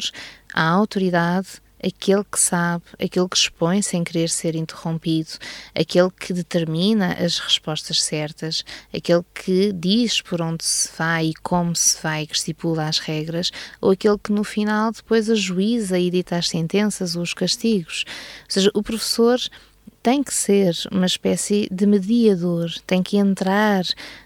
a 0.54 0.63
autoridade 0.69 1.60
aquele 1.82 2.24
que 2.26 2.39
sabe, 2.39 2.84
aquele 3.02 3.28
que 3.28 3.38
expõe 3.38 3.82
sem 3.82 4.04
querer 4.04 4.30
ser 4.30 4.56
interrompido, 4.56 5.32
aquele 5.74 6.12
que 6.12 6.34
determina 6.34 7.13
as 7.13 7.39
respostas 7.39 8.02
certas, 8.04 8.63
aquele 8.93 9.24
que 9.34 9.72
diz 9.72 10.22
por 10.22 10.41
onde 10.41 10.63
se 10.63 10.89
vai 10.98 11.28
e 11.28 11.34
como 11.36 11.76
se 11.76 11.98
vai, 12.02 12.28
que 12.28 12.36
estipula 12.36 12.88
as 12.88 13.00
regras, 13.00 13.52
ou 13.80 13.91
aquele 13.91 14.17
que 14.17 14.32
no 14.32 14.43
final 14.43 14.91
depois 14.91 15.30
ajuiza 15.30 15.98
e 15.98 16.10
dita 16.10 16.36
as 16.36 16.50
sentenças 16.50 17.15
ou 17.15 17.24
os 17.24 17.34
castigos. 17.34 18.04
Ou 18.43 18.45
seja, 18.50 18.72
o 18.74 18.84
professor 18.84 19.39
tem 20.02 20.24
que 20.24 20.34
ser 20.34 20.74
uma 20.92 21.06
espécie 21.06 21.68
de 21.72 21.86
mediador, 21.86 22.72
tem 22.88 23.04
que 23.04 23.18
entrar 23.18 23.84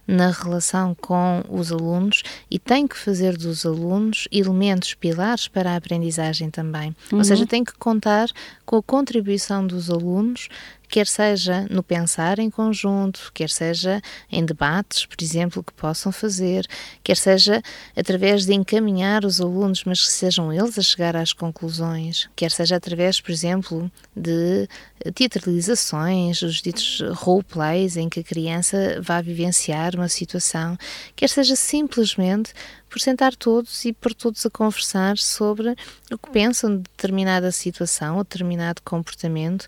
na 0.07 0.29
relação 0.31 0.95
com 0.99 1.43
os 1.49 1.71
alunos 1.71 2.21
e 2.49 2.59
tem 2.59 2.87
que 2.87 2.97
fazer 2.97 3.37
dos 3.37 3.65
alunos 3.65 4.27
elementos 4.31 4.93
pilares 4.93 5.47
para 5.47 5.71
a 5.71 5.75
aprendizagem 5.75 6.49
também. 6.49 6.95
Uhum. 7.11 7.19
Ou 7.19 7.23
seja, 7.23 7.45
tem 7.45 7.63
que 7.63 7.73
contar 7.73 8.29
com 8.65 8.77
a 8.77 8.83
contribuição 8.83 9.65
dos 9.65 9.89
alunos 9.89 10.49
quer 10.87 11.07
seja 11.07 11.65
no 11.69 11.81
pensar 11.81 12.39
em 12.39 12.49
conjunto, 12.49 13.31
quer 13.33 13.49
seja 13.49 14.01
em 14.31 14.45
debates, 14.45 15.05
por 15.05 15.21
exemplo, 15.21 15.63
que 15.63 15.73
possam 15.73 16.11
fazer, 16.11 16.67
quer 17.03 17.17
seja 17.17 17.61
através 17.95 18.45
de 18.45 18.53
encaminhar 18.53 19.25
os 19.25 19.41
alunos, 19.41 19.83
mas 19.83 20.05
que 20.05 20.11
sejam 20.11 20.51
eles 20.51 20.77
a 20.77 20.81
chegar 20.81 21.15
às 21.15 21.33
conclusões, 21.33 22.29
quer 22.35 22.51
seja 22.51 22.75
através, 22.75 23.19
por 23.19 23.31
exemplo, 23.31 23.91
de 24.15 24.67
teatralizações, 25.15 26.41
os 26.41 26.61
ditos 26.61 27.01
roleplays, 27.15 27.97
em 27.97 28.07
que 28.07 28.19
a 28.19 28.23
criança 28.23 28.99
vá 29.01 29.21
vivenciar 29.21 29.95
uma 29.95 30.07
situação, 30.07 30.77
quer 31.15 31.29
seja 31.29 31.55
simplesmente 31.55 32.53
por 32.93 32.99
sentar 32.99 33.35
todos 33.35 33.85
e 33.85 33.91
por 33.91 34.13
todos 34.13 34.45
a 34.45 34.51
conversar 34.51 35.17
sobre 35.17 35.75
o 36.11 36.17
que 36.17 36.29
pensam 36.29 36.77
de 36.77 36.83
determinada 36.83 37.51
situação 37.51 38.17
ou 38.17 38.23
determinado 38.23 38.83
comportamento. 38.83 39.65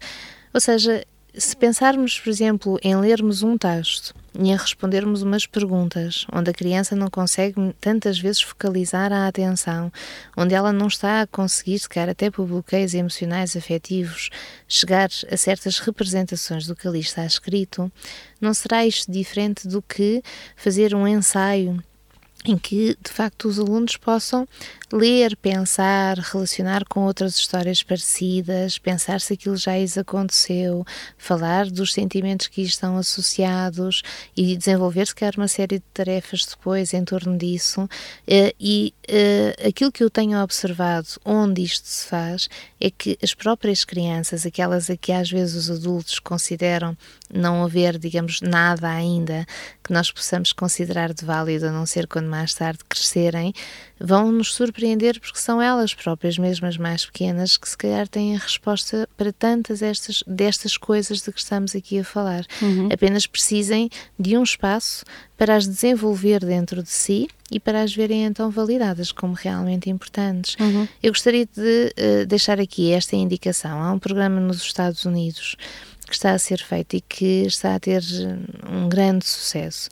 Ou 0.55 0.61
seja, 0.61 1.05
se 1.33 1.53
pensarmos, 1.53 2.17
por 2.17 2.29
exemplo, 2.29 2.79
em 2.81 2.95
lermos 2.95 3.43
um 3.43 3.57
texto 3.57 4.15
e 4.39 4.51
em 4.51 4.55
respondermos 4.55 5.21
umas 5.21 5.45
perguntas, 5.45 6.25
onde 6.31 6.49
a 6.49 6.53
criança 6.53 6.95
não 6.95 7.09
consegue 7.09 7.75
tantas 7.81 8.17
vezes 8.17 8.41
focalizar 8.41 9.11
a 9.11 9.27
atenção, 9.27 9.91
onde 10.37 10.55
ela 10.55 10.71
não 10.71 10.87
está 10.87 11.19
a 11.19 11.27
conseguir, 11.27 11.77
sequer 11.79 12.07
até 12.07 12.31
por 12.31 12.47
bloqueios 12.47 12.93
emocionais 12.93 13.57
afetivos, 13.57 14.29
chegar 14.65 15.09
a 15.29 15.35
certas 15.35 15.79
representações 15.79 16.65
do 16.65 16.73
que 16.73 16.87
ali 16.87 17.01
está 17.01 17.25
escrito, 17.25 17.91
não 18.39 18.53
será 18.53 18.85
isto 18.85 19.11
diferente 19.11 19.67
do 19.67 19.81
que 19.81 20.23
fazer 20.55 20.95
um 20.95 21.05
ensaio 21.05 21.83
em 22.45 22.57
que 22.57 22.95
de 23.01 23.11
facto 23.11 23.47
os 23.47 23.59
alunos 23.59 23.97
possam 23.97 24.47
ler, 24.93 25.35
pensar, 25.37 26.17
relacionar 26.19 26.85
com 26.85 27.01
outras 27.01 27.35
histórias 27.35 27.81
parecidas, 27.81 28.77
pensar 28.77 29.19
se 29.19 29.33
aquilo 29.33 29.57
já 29.57 29.77
lhes 29.77 29.97
aconteceu, 29.97 30.85
falar 31.17 31.65
dos 31.69 31.91
sentimentos 31.91 32.47
que 32.47 32.61
estão 32.61 32.97
associados 32.97 34.03
e 34.37 34.55
desenvolver, 34.55 35.07
se 35.07 35.15
calhar, 35.15 35.33
uma 35.37 35.47
série 35.47 35.79
de 35.79 35.85
tarefas 35.93 36.45
depois 36.45 36.93
em 36.93 37.03
torno 37.03 37.37
disso. 37.37 37.89
Eh, 38.27 38.53
e 38.59 38.93
eh, 39.07 39.55
aquilo 39.67 39.91
que 39.91 40.03
eu 40.03 40.09
tenho 40.09 40.41
observado 40.41 41.07
onde 41.25 41.63
isto 41.63 41.87
se 41.87 42.07
faz 42.07 42.47
é 42.79 42.89
que 42.89 43.17
as 43.23 43.33
próprias 43.33 43.83
crianças, 43.83 44.45
aquelas 44.45 44.89
a 44.89 44.95
que 44.95 45.11
às 45.11 45.29
vezes 45.29 45.55
os 45.55 45.71
adultos 45.71 46.19
consideram 46.19 46.95
não 47.33 47.63
haver, 47.63 47.97
digamos, 47.97 48.39
nada 48.41 48.87
ainda 48.89 49.45
que 49.83 49.91
nós 49.91 50.11
possamos 50.11 50.53
considerar 50.53 51.13
de 51.13 51.25
válido, 51.25 51.67
a 51.67 51.71
não 51.71 51.85
ser 51.85 52.07
quando 52.07 52.27
mais 52.35 52.53
tarde 52.53 52.79
crescerem, 52.87 53.53
vão 53.99 54.31
nos 54.31 54.53
surpreender 54.53 55.19
porque 55.19 55.39
são 55.39 55.61
elas 55.61 55.93
próprias, 55.93 56.37
mesmo 56.37 56.67
as 56.67 56.77
mais 56.77 57.05
pequenas, 57.05 57.55
que 57.55 57.67
se 57.67 57.77
calhar 57.77 58.07
têm 58.07 58.35
a 58.35 58.39
resposta 58.39 59.07
para 59.15 59.31
tantas 59.31 59.81
estas, 59.81 60.23
destas 60.27 60.75
coisas 60.77 61.21
de 61.21 61.31
que 61.31 61.39
estamos 61.39 61.75
aqui 61.75 61.99
a 61.99 62.03
falar. 62.03 62.45
Uhum. 62.61 62.89
Apenas 62.91 63.25
precisem 63.25 63.89
de 64.19 64.37
um 64.37 64.43
espaço 64.43 65.05
para 65.37 65.55
as 65.55 65.65
desenvolver 65.65 66.43
dentro 66.43 66.83
de 66.83 66.89
si 66.89 67.27
e 67.51 67.59
para 67.59 67.81
as 67.81 67.95
verem 67.95 68.25
então 68.25 68.49
validadas 68.49 69.11
como 69.11 69.33
realmente 69.33 69.89
importantes. 69.89 70.55
Uhum. 70.59 70.87
Eu 71.01 71.11
gostaria 71.11 71.45
de 71.45 71.93
uh, 71.97 72.25
deixar 72.25 72.59
aqui 72.59 72.91
esta 72.91 73.15
indicação. 73.15 73.81
Há 73.81 73.91
um 73.93 73.99
programa 73.99 74.39
nos 74.41 74.61
Estados 74.61 75.05
Unidos 75.05 75.55
que 76.05 76.13
está 76.13 76.31
a 76.31 76.39
ser 76.39 76.59
feito 76.59 76.95
e 76.95 77.01
que 77.01 77.45
está 77.45 77.75
a 77.75 77.79
ter 77.79 78.01
eh, 78.01 78.69
um 78.71 78.87
grande 78.87 79.25
sucesso. 79.25 79.89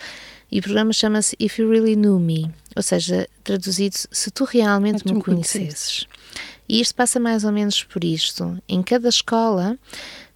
E 0.53 0.59
o 0.59 0.61
programa 0.61 0.93
chama-se 0.93 1.35
If 1.39 1.57
You 1.57 1.67
Really 1.67 1.95
Knew 1.95 2.19
Me, 2.19 2.47
ou 2.75 2.83
seja, 2.83 3.27
traduzido, 3.43 3.95
se 4.11 4.29
tu 4.29 4.43
realmente 4.43 5.03
me 5.11 5.19
conhecesses. 5.19 6.05
E 6.69 6.79
isto 6.79 6.93
passa 6.93 7.19
mais 7.19 7.43
ou 7.43 7.51
menos 7.51 7.83
por 7.83 8.03
isto. 8.03 8.61
Em 8.69 8.83
cada 8.83 9.09
escola, 9.09 9.75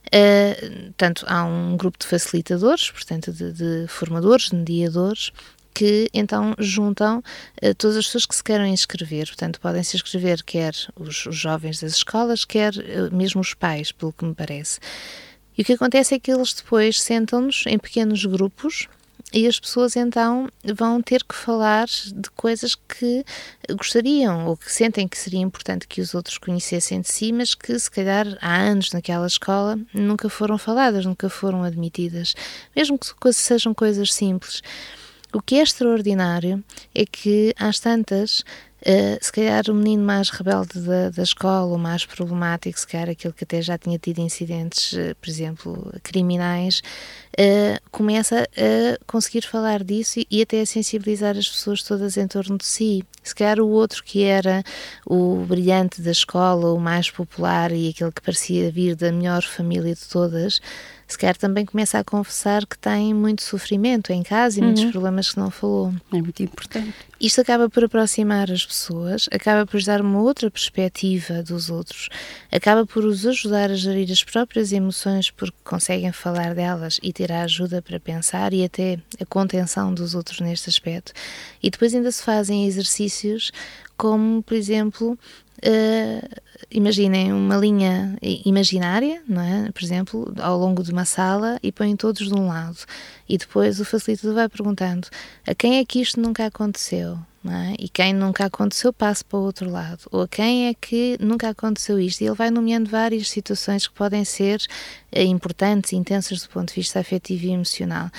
uh, 0.07 0.93
tanto 0.97 1.23
há 1.27 1.45
um 1.45 1.77
grupo 1.77 1.99
de 1.99 2.07
facilitadores, 2.07 2.89
portanto, 2.89 3.31
de, 3.31 3.53
de 3.53 3.85
formadores, 3.87 4.49
de 4.49 4.55
mediadores, 4.55 5.31
que 5.71 6.09
então 6.11 6.55
juntam 6.57 7.19
uh, 7.19 7.75
todas 7.75 7.97
as 7.97 8.07
pessoas 8.07 8.25
que 8.25 8.35
se 8.35 8.43
querem 8.43 8.73
inscrever. 8.73 9.27
Portanto, 9.27 9.61
podem 9.61 9.83
se 9.83 9.97
inscrever 9.97 10.41
quer 10.43 10.73
os, 10.95 11.27
os 11.27 11.35
jovens 11.35 11.79
das 11.79 11.91
escolas, 11.91 12.43
quer 12.43 12.73
uh, 12.73 13.15
mesmo 13.15 13.39
os 13.39 13.53
pais, 13.53 13.91
pelo 13.91 14.11
que 14.11 14.25
me 14.25 14.33
parece. 14.33 14.79
E 15.55 15.61
o 15.61 15.65
que 15.65 15.73
acontece 15.73 16.15
é 16.15 16.19
que 16.19 16.31
eles 16.31 16.53
depois 16.53 16.99
sentam-nos 16.99 17.65
em 17.67 17.77
pequenos 17.77 18.25
grupos 18.25 18.87
e 19.33 19.45
as 19.45 19.59
pessoas 19.59 19.95
então 19.97 20.47
vão 20.73 21.01
ter 21.01 21.23
que 21.23 21.35
falar 21.35 21.85
de 21.87 22.29
coisas 22.35 22.75
que 22.75 23.25
gostariam 23.75 24.47
ou 24.47 24.55
que 24.55 24.71
sentem 24.71 25.07
que 25.07 25.17
seria 25.17 25.41
importante 25.41 25.87
que 25.87 25.99
os 25.99 26.15
outros 26.15 26.37
conhecessem 26.37 27.01
de 27.01 27.09
si, 27.09 27.33
mas 27.33 27.53
que 27.53 27.77
se 27.77 27.91
calhar 27.91 28.25
há 28.41 28.55
anos 28.55 28.91
naquela 28.93 29.27
escola 29.27 29.77
nunca 29.93 30.29
foram 30.29 30.57
faladas, 30.57 31.05
nunca 31.05 31.29
foram 31.29 31.63
admitidas, 31.63 32.35
mesmo 32.75 32.97
que 32.97 33.33
sejam 33.33 33.73
coisas 33.73 34.13
simples. 34.13 34.61
O 35.33 35.41
que 35.41 35.55
é 35.55 35.61
extraordinário 35.61 36.63
é 36.95 37.05
que 37.05 37.53
às 37.59 37.79
tantas 37.81 38.45
Uh, 38.81 39.17
se 39.19 39.31
calhar 39.31 39.63
o 39.69 39.73
menino 39.73 40.03
mais 40.03 40.29
rebelde 40.29 40.79
da, 40.79 41.09
da 41.09 41.23
escola, 41.23 41.75
o 41.75 41.79
mais 41.79 42.05
problemático, 42.05 42.79
se 42.79 42.85
calhar 42.85 43.09
aquele 43.09 43.33
que 43.33 43.43
até 43.43 43.59
já 43.59 43.77
tinha 43.77 43.97
tido 43.97 44.19
incidentes, 44.19 44.93
uh, 44.93 45.15
por 45.19 45.29
exemplo, 45.29 45.93
criminais, 46.03 46.83
uh, 47.39 47.81
começa 47.91 48.43
a 48.43 49.05
conseguir 49.07 49.41
falar 49.41 49.83
disso 49.83 50.19
e, 50.19 50.27
e, 50.29 50.41
até 50.43 50.61
a 50.61 50.65
sensibilizar 50.65 51.35
as 51.35 51.49
pessoas 51.49 51.81
todas 51.81 52.17
em 52.17 52.27
torno 52.27 52.57
de 52.57 52.65
si. 52.65 53.03
Se 53.23 53.33
calhar 53.33 53.59
o 53.59 53.67
outro 53.67 54.03
que 54.03 54.23
era 54.23 54.63
o 55.05 55.43
brilhante 55.47 56.01
da 56.01 56.11
escola, 56.11 56.71
o 56.71 56.79
mais 56.79 57.09
popular 57.09 57.71
e 57.71 57.89
aquele 57.89 58.11
que 58.11 58.21
parecia 58.21 58.71
vir 58.71 58.95
da 58.95 59.11
melhor 59.11 59.41
família 59.41 59.95
de 59.95 60.07
todas, 60.07 60.61
se 61.07 61.17
calhar 61.17 61.37
também 61.37 61.65
começa 61.65 61.97
a 61.97 62.03
confessar 62.03 62.65
que 62.65 62.77
tem 62.77 63.13
muito 63.13 63.41
sofrimento 63.41 64.11
em 64.11 64.21
casa 64.21 64.59
e 64.59 64.61
uhum. 64.61 64.67
muitos 64.67 64.91
problemas 64.91 65.31
que 65.31 65.39
não 65.39 65.49
falou. 65.49 65.93
É 66.11 66.21
muito 66.21 66.43
importante. 66.43 66.93
Isto 67.19 67.41
acaba 67.41 67.69
por 67.69 67.85
aproximar 67.85 68.51
as 68.51 68.65
pessoas, 68.65 69.27
acaba 69.31 69.65
por 69.65 69.81
dar 69.81 70.01
uma 70.01 70.21
outra 70.21 70.51
perspectiva 70.51 71.41
dos 71.41 71.69
outros, 71.69 72.09
acaba 72.51 72.85
por 72.85 73.05
os 73.05 73.25
ajudar 73.25 73.71
a 73.71 73.75
gerir 73.75 74.11
as 74.11 74.23
próprias 74.23 74.71
emoções 74.71 75.31
porque 75.31 75.55
conseguem 75.63 76.11
falar 76.11 76.53
delas 76.53 76.99
e 77.01 77.13
ter 77.13 77.31
a 77.31 77.43
ajuda 77.43 77.81
para 77.81 77.99
pensar 77.99 78.53
e 78.53 78.63
até 78.63 78.99
a 79.19 79.25
contenção 79.25 79.93
dos 79.93 80.13
outros 80.13 80.41
neste 80.41 80.69
aspecto. 80.69 81.13
E 81.63 81.69
depois 81.69 81.93
ainda 81.95 82.11
se 82.11 82.21
fazem 82.21 82.67
exercícios 82.67 83.51
como, 83.97 84.43
por 84.43 84.55
exemplo, 84.55 85.17
Uh, 85.57 86.41
imaginem 86.69 87.33
uma 87.33 87.57
linha 87.57 88.17
imaginária, 88.21 89.21
não 89.27 89.41
é? 89.41 89.71
por 89.71 89.83
exemplo, 89.83 90.33
ao 90.39 90.57
longo 90.57 90.83
de 90.83 90.91
uma 90.91 91.05
sala 91.05 91.57
e 91.63 91.71
põem 91.71 91.95
todos 91.95 92.27
de 92.27 92.33
um 92.33 92.47
lado. 92.47 92.77
E 93.27 93.37
depois 93.37 93.79
o 93.79 93.85
facilitador 93.85 94.35
vai 94.35 94.49
perguntando 94.49 95.07
a 95.45 95.55
quem 95.55 95.77
é 95.77 95.85
que 95.85 96.01
isto 96.01 96.19
nunca 96.19 96.45
aconteceu? 96.45 97.17
É? 97.49 97.75
E 97.79 97.87
quem 97.87 98.13
nunca 98.13 98.45
aconteceu 98.45 98.91
passa 98.91 99.23
para 99.23 99.39
o 99.39 99.43
outro 99.43 99.69
lado. 99.69 100.01
Ou 100.11 100.23
a 100.23 100.27
quem 100.27 100.67
é 100.67 100.73
que 100.73 101.17
nunca 101.19 101.47
aconteceu 101.49 101.97
isto? 101.97 102.19
E 102.21 102.25
ele 102.25 102.35
vai 102.35 102.49
nomeando 102.49 102.89
várias 102.89 103.29
situações 103.29 103.87
que 103.87 103.93
podem 103.93 104.25
ser 104.25 104.59
uh, 105.15 105.19
importantes, 105.19 105.93
intensas 105.93 106.41
do 106.41 106.49
ponto 106.49 106.69
de 106.69 106.75
vista 106.75 106.99
afetivo 106.99 107.45
e 107.45 107.51
emocional. 107.51 108.09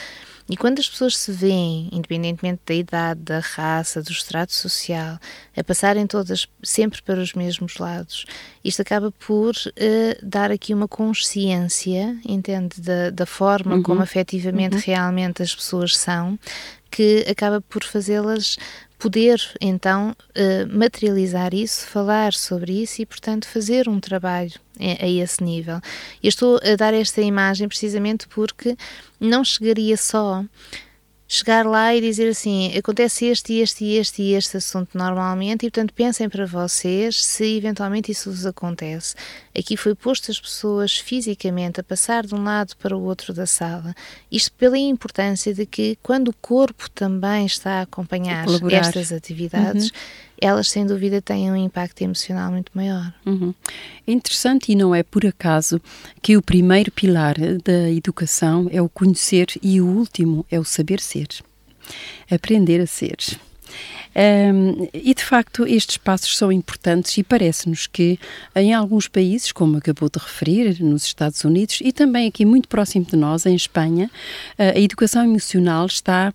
E 0.48 0.56
quando 0.56 0.78
as 0.78 0.88
pessoas 0.88 1.16
se 1.16 1.30
veem, 1.30 1.90
independentemente 1.92 2.62
da 2.64 2.74
idade, 2.74 3.20
da 3.20 3.38
raça, 3.38 4.02
do 4.02 4.10
estrato 4.10 4.54
social, 4.54 5.18
a 5.54 5.64
passarem 5.64 6.06
todas 6.06 6.48
sempre 6.62 7.02
para 7.02 7.20
os 7.20 7.34
mesmos 7.34 7.76
lados, 7.76 8.24
isto 8.64 8.80
acaba 8.80 9.12
por 9.12 9.54
uh, 9.54 10.26
dar 10.26 10.50
aqui 10.50 10.72
uma 10.72 10.88
consciência, 10.88 12.18
entende, 12.26 12.80
da, 12.80 13.10
da 13.10 13.26
forma 13.26 13.76
uhum. 13.76 13.82
como 13.82 14.02
afetivamente 14.02 14.76
uhum. 14.76 14.82
realmente 14.86 15.42
as 15.42 15.54
pessoas 15.54 15.96
são, 15.96 16.38
que 16.90 17.24
acaba 17.28 17.60
por 17.60 17.84
fazê-las 17.84 18.56
poder 18.98 19.40
então 19.60 20.10
uh, 20.10 20.76
materializar 20.76 21.54
isso, 21.54 21.86
falar 21.86 22.32
sobre 22.32 22.82
isso 22.82 23.00
e, 23.00 23.06
portanto, 23.06 23.46
fazer 23.46 23.88
um 23.88 24.00
trabalho 24.00 24.52
a 24.80 25.08
esse 25.08 25.42
nível. 25.42 25.80
Eu 26.22 26.28
estou 26.28 26.60
a 26.62 26.76
dar 26.76 26.94
esta 26.94 27.20
imagem 27.20 27.68
precisamente 27.68 28.28
porque 28.28 28.76
não 29.20 29.44
chegaria 29.44 29.96
só 29.96 30.44
chegar 31.28 31.66
lá 31.66 31.94
e 31.94 32.00
dizer 32.00 32.30
assim: 32.30 32.76
acontece 32.76 33.26
este, 33.26 33.54
este, 33.60 33.84
este 33.84 34.22
e 34.22 34.34
este 34.34 34.56
assunto 34.56 34.96
normalmente, 34.96 35.66
e 35.66 35.70
portanto 35.70 35.92
pensem 35.92 36.28
para 36.28 36.46
vocês 36.46 37.22
se 37.22 37.56
eventualmente 37.56 38.10
isso 38.10 38.30
vos 38.30 38.46
acontece. 38.46 39.14
Aqui 39.58 39.76
foi 39.76 39.94
posto 39.94 40.30
as 40.30 40.40
pessoas 40.40 40.96
fisicamente 40.96 41.80
a 41.80 41.82
passar 41.82 42.24
de 42.24 42.34
um 42.34 42.42
lado 42.44 42.76
para 42.76 42.96
o 42.96 43.02
outro 43.02 43.32
da 43.34 43.46
sala. 43.46 43.94
Isto 44.30 44.52
pela 44.52 44.78
importância 44.78 45.52
de 45.52 45.66
que, 45.66 45.98
quando 46.02 46.28
o 46.28 46.34
corpo 46.34 46.88
também 46.90 47.46
está 47.46 47.80
a 47.80 47.82
acompanhar 47.82 48.46
estas 48.70 49.12
atividades. 49.12 49.86
Uhum 49.86 50.28
elas 50.40 50.70
sem 50.70 50.86
dúvida 50.86 51.20
têm 51.20 51.50
um 51.50 51.56
impacto 51.56 52.02
emocional 52.02 52.50
muito 52.52 52.70
maior. 52.74 53.12
Uhum. 53.26 53.52
É 54.06 54.12
interessante 54.12 54.72
e 54.72 54.76
não 54.76 54.94
é 54.94 55.02
por 55.02 55.26
acaso 55.26 55.80
que 56.22 56.36
o 56.36 56.42
primeiro 56.42 56.92
pilar 56.92 57.34
da 57.64 57.90
educação 57.90 58.68
é 58.70 58.80
o 58.80 58.88
conhecer 58.88 59.48
e 59.62 59.80
o 59.80 59.86
último 59.86 60.46
é 60.50 60.58
o 60.58 60.64
saber 60.64 61.00
ser. 61.00 61.28
Aprender 62.30 62.80
a 62.80 62.86
ser. 62.86 63.16
Um, 64.14 64.88
e 64.92 65.14
de 65.14 65.22
facto, 65.22 65.66
estes 65.66 65.96
passos 65.96 66.36
são 66.36 66.50
importantes 66.50 67.16
e 67.18 67.22
parece-nos 67.22 67.86
que 67.86 68.18
em 68.54 68.74
alguns 68.74 69.06
países, 69.06 69.52
como 69.52 69.76
acabou 69.76 70.08
de 70.08 70.18
referir, 70.18 70.82
nos 70.82 71.04
Estados 71.04 71.44
Unidos 71.44 71.80
e 71.82 71.92
também 71.92 72.26
aqui 72.26 72.44
muito 72.44 72.68
próximo 72.68 73.04
de 73.04 73.16
nós, 73.16 73.46
em 73.46 73.54
Espanha, 73.54 74.10
a 74.58 74.78
educação 74.78 75.24
emocional 75.24 75.86
está, 75.86 76.32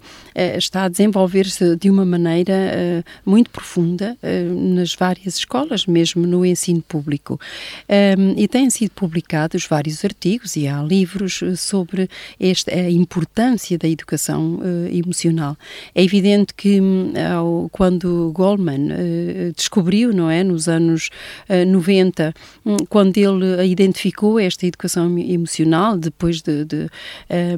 está 0.57 0.83
a 0.83 0.89
desenvolver-se 0.89 1.75
de 1.75 1.89
uma 1.89 2.05
maneira 2.05 3.03
muito 3.25 3.49
profunda 3.49 4.17
nas 4.55 4.93
várias 4.95 5.37
escolas, 5.37 5.85
mesmo 5.85 6.25
no 6.25 6.45
ensino 6.45 6.81
público. 6.81 7.39
Um, 8.17 8.39
e 8.39 8.47
têm 8.47 8.69
sido 8.69 8.91
publicados 8.91 9.65
vários 9.65 10.03
artigos 10.03 10.55
e 10.55 10.67
há 10.67 10.81
livros 10.81 11.41
sobre 11.57 12.09
esta, 12.39 12.73
a 12.73 12.89
importância 12.89 13.77
da 13.77 13.87
educação 13.87 14.59
emocional. 14.91 15.57
É 15.93 16.03
evidente 16.03 16.53
que 16.53 16.79
ao 17.33 17.62
quando 17.71 18.31
Goldman 18.33 18.91
uh, 18.91 19.53
descobriu, 19.55 20.13
não 20.13 20.29
é, 20.29 20.43
nos 20.43 20.67
anos 20.67 21.09
uh, 21.49 21.53
eh, 21.53 21.65
90, 21.65 22.33
um, 22.65 22.77
quando 22.89 23.17
ele 23.17 23.65
identificou 23.65 24.39
esta 24.39 24.65
educação 24.65 25.17
emocional, 25.17 25.97
depois 25.97 26.41
de, 26.41 26.65
de 26.65 26.89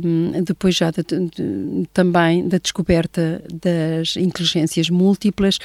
um, 0.03 0.43
depois 0.43 0.75
já 0.75 0.91
de, 0.91 1.03
de, 1.03 1.87
também 1.93 2.47
da 2.47 2.57
descoberta 2.57 3.41
das 3.53 4.15
inteligências 4.17 4.89
múltiplas, 4.89 5.59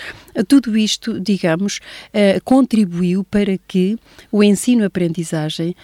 tudo 0.48 0.76
isto, 0.76 1.20
digamos, 1.20 1.79
uh, 2.09 2.40
contribuiu 2.44 3.24
para 3.24 3.59
que 3.68 3.98
o 4.31 4.42
ensino-aprendizagem 4.42 5.74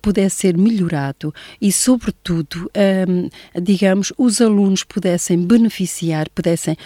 pudesse 0.00 0.36
ser 0.36 0.56
melhorado 0.56 1.34
e, 1.60 1.70
sobretudo, 1.72 2.70
um, 3.08 3.28
digamos, 3.60 4.12
os 4.16 4.40
alunos 4.40 4.84
pudessem 4.84 5.38
beneficiar, 5.38 6.28
pudessem 6.30 6.76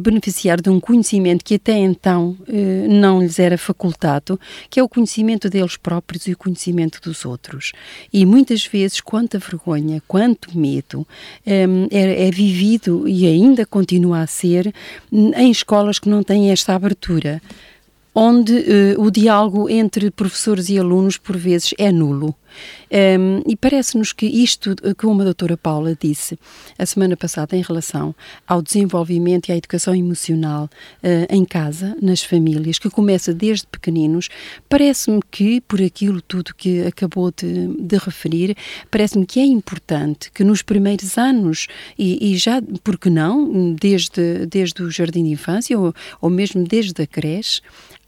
beneficiar 0.00 0.60
de 0.62 0.70
um 0.70 0.80
conhecimento 0.80 1.44
que 1.44 1.56
até 1.56 1.76
então 1.76 2.36
eh, 2.48 2.86
não 2.88 3.20
lhes 3.20 3.38
era 3.38 3.58
facultado, 3.58 4.38
que 4.70 4.78
é 4.78 4.82
o 4.82 4.88
conhecimento 4.88 5.50
deles 5.50 5.76
próprios 5.76 6.26
e 6.26 6.32
o 6.32 6.36
conhecimento 6.36 7.00
dos 7.02 7.24
outros. 7.24 7.72
E 8.12 8.24
muitas 8.24 8.64
vezes, 8.64 9.00
quanta 9.00 9.38
vergonha, 9.38 10.02
quanto 10.06 10.56
medo 10.56 11.06
eh, 11.44 11.66
é, 11.90 12.28
é 12.28 12.30
vivido 12.30 13.08
e 13.08 13.26
ainda 13.26 13.66
continua 13.66 14.20
a 14.20 14.26
ser 14.26 14.72
em 15.12 15.50
escolas 15.50 15.98
que 15.98 16.08
não 16.08 16.22
têm 16.22 16.50
esta 16.50 16.74
abertura 16.74 17.42
onde 18.14 18.52
uh, 18.52 19.00
o 19.02 19.10
diálogo 19.10 19.68
entre 19.70 20.10
professores 20.10 20.68
e 20.68 20.78
alunos, 20.78 21.16
por 21.16 21.36
vezes, 21.36 21.74
é 21.78 21.90
nulo. 21.90 22.34
Um, 22.90 23.42
e 23.46 23.56
parece-nos 23.56 24.12
que 24.12 24.26
isto, 24.26 24.74
como 24.98 25.22
a 25.22 25.24
doutora 25.24 25.56
Paula 25.56 25.96
disse 25.98 26.38
a 26.78 26.84
semana 26.84 27.16
passada, 27.16 27.56
em 27.56 27.62
relação 27.62 28.14
ao 28.46 28.60
desenvolvimento 28.60 29.48
e 29.48 29.52
à 29.52 29.56
educação 29.56 29.94
emocional 29.94 30.64
uh, 31.02 31.34
em 31.34 31.44
casa, 31.44 31.96
nas 32.00 32.22
famílias, 32.22 32.78
que 32.78 32.90
começa 32.90 33.32
desde 33.32 33.66
pequeninos, 33.66 34.28
parece-me 34.68 35.20
que, 35.30 35.60
por 35.62 35.80
aquilo 35.80 36.20
tudo 36.20 36.54
que 36.54 36.82
acabou 36.82 37.30
de, 37.30 37.68
de 37.68 37.96
referir, 37.96 38.56
parece-me 38.90 39.24
que 39.26 39.40
é 39.40 39.44
importante 39.44 40.30
que 40.30 40.44
nos 40.44 40.62
primeiros 40.62 41.16
anos, 41.16 41.66
e, 41.98 42.32
e, 42.32 42.36
já, 42.36 42.62
porque 42.84 43.08
não, 43.08 43.74
desde, 43.74 44.46
desde 44.46 44.82
o 44.82 44.90
jardim 44.90 45.24
de 45.24 45.30
infância 45.30 45.78
ou, 45.78 45.94
ou 46.20 46.30
mesmo 46.30 46.64
desde 46.64 47.02
a 47.02 47.06
creche, 47.06 47.60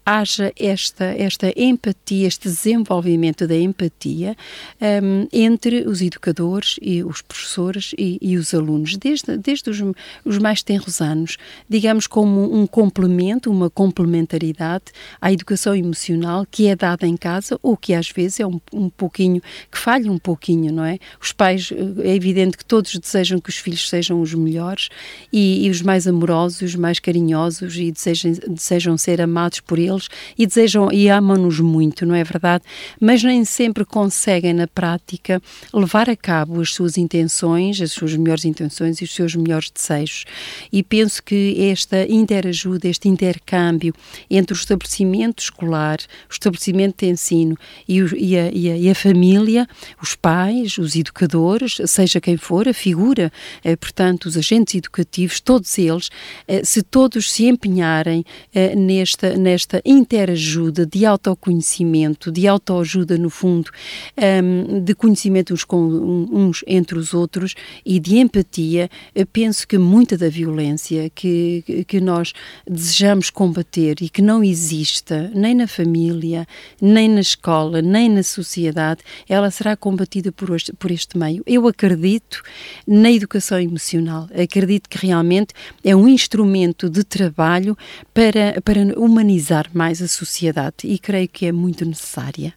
haja 0.05 0.53
esta, 0.55 1.05
esta 1.05 1.51
empatia, 1.59 2.27
este 2.27 2.47
desenvolvimento 2.47 3.47
da 3.47 3.55
empatia 3.55 4.37
um, 4.79 5.27
entre 5.33 5.87
os 5.87 5.99
educadores 5.99 6.75
e 6.79 7.03
os 7.03 7.23
professores 7.23 7.93
e, 7.97 8.19
e 8.21 8.37
os 8.37 8.53
alunos, 8.53 8.97
desde, 8.97 9.35
desde 9.35 9.71
os, 9.71 9.81
os, 10.23 10.37
mais 10.37 10.61
tenros 10.61 11.01
anos, 11.01 11.37
digamos 11.67 12.05
como 12.05 12.55
um 12.55 12.67
complemento, 12.67 13.49
uma 13.49 13.67
complementaridade 13.67 14.85
à 15.19 15.33
educação 15.33 15.75
emocional 15.75 16.45
que 16.51 16.67
é 16.67 16.75
dada 16.75 17.07
em 17.07 17.17
casa 17.17 17.59
ou 17.63 17.75
que 17.75 17.93
às 17.93 18.11
vezes 18.11 18.39
é 18.39 18.45
um, 18.45 18.61
um 18.71 18.89
pouquinho, 18.89 19.41
que 19.71 19.77
falha 19.77 20.11
um 20.11 20.19
pouquinho, 20.19 20.71
não 20.71 20.85
é? 20.85 20.99
Os 21.19 21.31
pais, 21.31 21.71
é 22.03 22.13
evidente 22.13 22.57
que 22.57 22.65
todos 22.65 22.95
desejam 22.99 23.39
que 23.39 23.49
os 23.49 23.57
filhos 23.57 23.89
sejam 23.89 24.21
os 24.21 24.35
melhores 24.35 24.89
e, 25.33 25.65
e 25.65 25.69
os 25.71 25.81
mais 25.81 26.05
amorosos, 26.05 26.61
os 26.61 26.75
mais 26.75 26.99
carinhosos 26.99 27.75
e 27.75 27.91
desejam, 27.91 28.33
desejam 28.47 28.97
ser 28.97 29.19
amados 29.19 29.59
por 29.59 29.79
eles 29.79 29.94
e 30.37 30.45
desejam 30.45 30.91
e 30.91 31.09
amam-nos 31.09 31.59
muito, 31.59 32.05
não 32.05 32.15
é 32.15 32.23
verdade? 32.23 32.63
Mas 32.99 33.23
nem 33.23 33.43
sempre 33.45 33.85
conseguem 33.85 34.53
na 34.53 34.67
prática 34.67 35.41
levar 35.73 36.09
a 36.09 36.15
cabo 36.15 36.61
as 36.61 36.73
suas 36.73 36.97
intenções, 36.97 37.81
as 37.81 37.91
suas 37.91 38.15
melhores 38.15 38.45
intenções 38.45 39.01
e 39.01 39.03
os 39.03 39.13
seus 39.13 39.35
melhores 39.35 39.69
desejos. 39.69 40.25
E 40.71 40.83
penso 40.83 41.21
que 41.23 41.69
esta 41.71 42.05
interajuda, 42.11 42.87
este 42.87 43.07
intercâmbio 43.07 43.93
entre 44.29 44.53
o 44.53 44.57
estabelecimento 44.57 45.41
escolar, 45.41 45.99
o 46.29 46.33
estabelecimento 46.33 47.05
de 47.05 47.11
ensino 47.11 47.57
e, 47.87 48.01
o, 48.01 48.15
e, 48.15 48.37
a, 48.37 48.51
e, 48.51 48.71
a, 48.71 48.77
e 48.77 48.89
a, 48.89 48.95
família, 48.95 49.67
os 50.01 50.15
pais, 50.15 50.77
os 50.77 50.95
educadores, 50.95 51.77
seja 51.85 52.21
quem 52.21 52.37
for, 52.37 52.67
a 52.67 52.73
figura, 52.73 53.31
eh, 53.63 53.75
portanto, 53.75 54.25
os 54.25 54.37
agentes 54.37 54.75
educativos, 54.75 55.39
todos 55.39 55.77
eles, 55.77 56.09
eh, 56.47 56.63
se 56.63 56.81
todos 56.81 57.31
se 57.31 57.45
empenharem 57.45 58.25
eh, 58.53 58.75
nesta, 58.75 59.37
nesta 59.37 59.81
interajuda, 59.85 60.85
de 60.85 61.05
autoconhecimento, 61.05 62.31
de 62.31 62.47
autoajuda, 62.47 63.17
no 63.17 63.29
fundo, 63.29 63.69
um, 64.17 64.83
de 64.83 64.95
conhecimento 64.95 65.53
uns, 65.53 65.63
com, 65.63 66.27
uns 66.31 66.63
entre 66.65 66.97
os 66.97 67.13
outros 67.13 67.53
e 67.85 67.99
de 67.99 68.17
empatia, 68.17 68.89
penso 69.31 69.67
que 69.67 69.77
muita 69.77 70.17
da 70.17 70.29
violência 70.29 71.09
que, 71.13 71.85
que 71.87 72.01
nós 72.01 72.33
desejamos 72.67 73.29
combater 73.29 73.97
e 74.01 74.09
que 74.09 74.21
não 74.21 74.43
exista 74.43 75.31
nem 75.35 75.53
na 75.53 75.67
família, 75.67 76.47
nem 76.81 77.07
na 77.07 77.21
escola, 77.21 77.81
nem 77.81 78.09
na 78.09 78.23
sociedade, 78.23 79.01
ela 79.29 79.51
será 79.51 79.75
combatida 79.75 80.31
por 80.31 80.55
este, 80.55 80.73
por 80.73 80.91
este 80.91 81.17
meio. 81.17 81.43
Eu 81.45 81.67
acredito 81.67 82.41
na 82.87 83.11
educação 83.11 83.59
emocional, 83.59 84.27
acredito 84.33 84.89
que 84.89 85.05
realmente 85.05 85.53
é 85.83 85.95
um 85.95 86.07
instrumento 86.07 86.89
de 86.89 87.03
trabalho 87.03 87.77
para, 88.13 88.61
para 88.63 88.81
humanizar 88.99 89.69
mais 89.75 90.01
a 90.01 90.07
sociedade 90.07 90.75
e 90.83 90.97
creio 90.97 91.27
que 91.27 91.45
é 91.45 91.51
muito 91.51 91.85
necessária. 91.85 92.53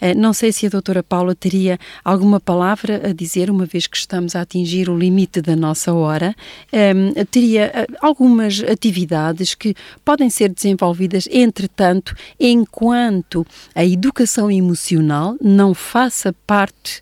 Eh, 0.00 0.14
não 0.14 0.32
sei 0.32 0.52
se 0.52 0.66
a 0.66 0.68
doutora 0.68 1.02
Paula 1.02 1.34
teria 1.34 1.78
alguma 2.04 2.38
palavra 2.38 3.08
a 3.08 3.12
dizer, 3.12 3.50
uma 3.50 3.66
vez 3.66 3.86
que 3.86 3.96
estamos 3.96 4.36
a 4.36 4.42
atingir 4.42 4.88
o 4.88 4.96
limite 4.96 5.40
da 5.40 5.56
nossa 5.56 5.92
hora, 5.92 6.34
ehm, 6.72 7.12
teria 7.30 7.72
eh, 7.74 7.86
algumas 8.00 8.60
atividades 8.60 9.54
que 9.54 9.74
podem 10.04 10.30
ser 10.30 10.52
desenvolvidas, 10.52 11.28
entretanto, 11.30 12.14
enquanto 12.38 13.46
a 13.74 13.84
educação 13.84 14.50
emocional 14.50 15.36
não 15.40 15.74
faça 15.74 16.34
parte 16.46 17.00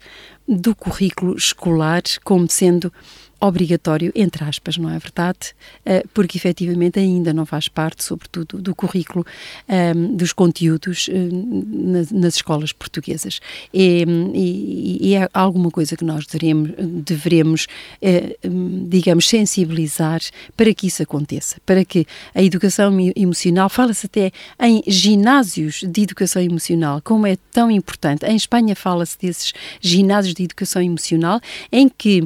do 0.48 0.74
currículo 0.74 1.36
escolar 1.36 2.02
como 2.22 2.48
sendo 2.48 2.92
obrigatório, 3.40 4.12
entre 4.14 4.44
aspas, 4.44 4.78
não 4.78 4.88
é 4.88 4.98
verdade? 4.98 5.54
Eh, 5.84 6.02
porque 6.14 6.38
efetivamente 6.38 6.98
ainda 6.98 7.32
não 7.32 7.44
faz 7.44 7.68
parte, 7.68 8.02
sobretudo, 8.02 8.60
do 8.60 8.74
currículo 8.74 9.26
ehm, 9.68 10.16
dos 10.16 10.32
conteúdos 10.32 11.08
um, 11.12 12.00
nas, 12.12 12.36
escolas 12.36 12.72
portuguesas. 12.72 13.40
E, 13.72 15.14
é 15.14 15.28
alguma 15.32 15.70
coisa 15.70 15.96
que 15.96 16.04
nós 16.04 16.26
devemos 16.26 17.66
uh, 18.02 18.86
digamos, 18.88 19.28
sensibilizar 19.28 20.20
para 20.56 20.74
que 20.74 20.86
isso 20.86 21.02
aconteça, 21.02 21.56
para 21.64 21.84
que 21.84 22.06
a 22.34 22.42
educação 22.42 22.92
emocional, 23.14 23.68
fala-se 23.68 24.06
até 24.06 24.30
em 24.60 24.82
ginásios 24.86 25.82
de 25.86 26.02
educação 26.02 26.42
emocional, 26.42 27.00
como 27.02 27.26
é 27.26 27.36
tão 27.52 27.70
importante. 27.70 28.24
Em 28.26 28.36
Espanha 28.36 28.74
fala-se 28.76 29.18
desses 29.18 29.52
ginásios 29.80 30.34
de 30.34 30.44
educação 30.44 30.82
emocional, 30.82 31.40
em 31.72 31.88
que 31.88 32.24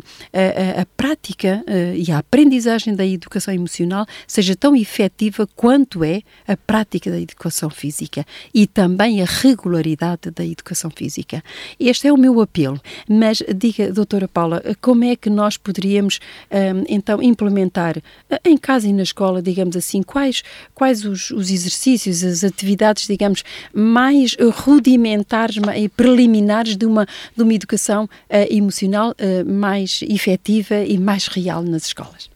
a 0.77 0.87
prática 1.01 1.65
uh, 1.67 1.97
e 1.97 2.13
a 2.13 2.19
aprendizagem 2.19 2.95
da 2.95 3.07
educação 3.07 3.55
emocional 3.55 4.05
seja 4.27 4.55
tão 4.55 4.77
efetiva 4.77 5.49
quanto 5.57 6.05
é 6.05 6.21
a 6.47 6.59
prática 6.59 7.11
da 7.11 7.19
educação 7.19 7.71
física 7.71 8.23
e 8.53 8.67
também 8.67 9.23
a 9.23 9.25
regularidade 9.25 10.31
da 10.31 10.45
educação 10.45 10.91
física. 10.91 11.43
Este 11.79 12.07
é 12.07 12.13
o 12.13 12.19
meu 12.19 12.39
apelo, 12.43 12.79
mas 13.09 13.43
diga, 13.57 13.91
doutora 13.91 14.29
Paula, 14.29 14.63
como 14.83 15.05
é 15.05 15.17
que 15.17 15.31
nós 15.31 15.57
poderíamos 15.57 16.21
eh, 16.51 16.73
então 16.87 17.23
implementar 17.23 17.97
eh, 18.29 18.41
em 18.45 18.59
casa 18.59 18.87
e 18.87 18.93
na 18.93 19.03
escola, 19.03 19.41
digamos 19.41 19.77
assim, 19.77 20.03
quais, 20.03 20.43
quais 20.75 21.07
os, 21.07 21.31
os 21.31 21.51
exercícios, 21.51 22.23
as 22.23 22.45
atividades, 22.45 23.07
digamos, 23.07 23.43
mais 23.73 24.37
rudimentares 24.53 25.57
e 25.77 25.89
preliminares 25.89 26.77
de 26.77 26.85
uma, 26.85 27.07
de 27.35 27.43
uma 27.43 27.55
educação 27.55 28.05
uh, 28.05 28.09
emocional 28.55 29.13
uh, 29.13 29.51
mais 29.51 30.01
efetiva 30.03 30.90
e 30.91 30.99
mais 30.99 31.29
real 31.29 31.63
nas 31.63 31.87
escolas. 31.87 32.29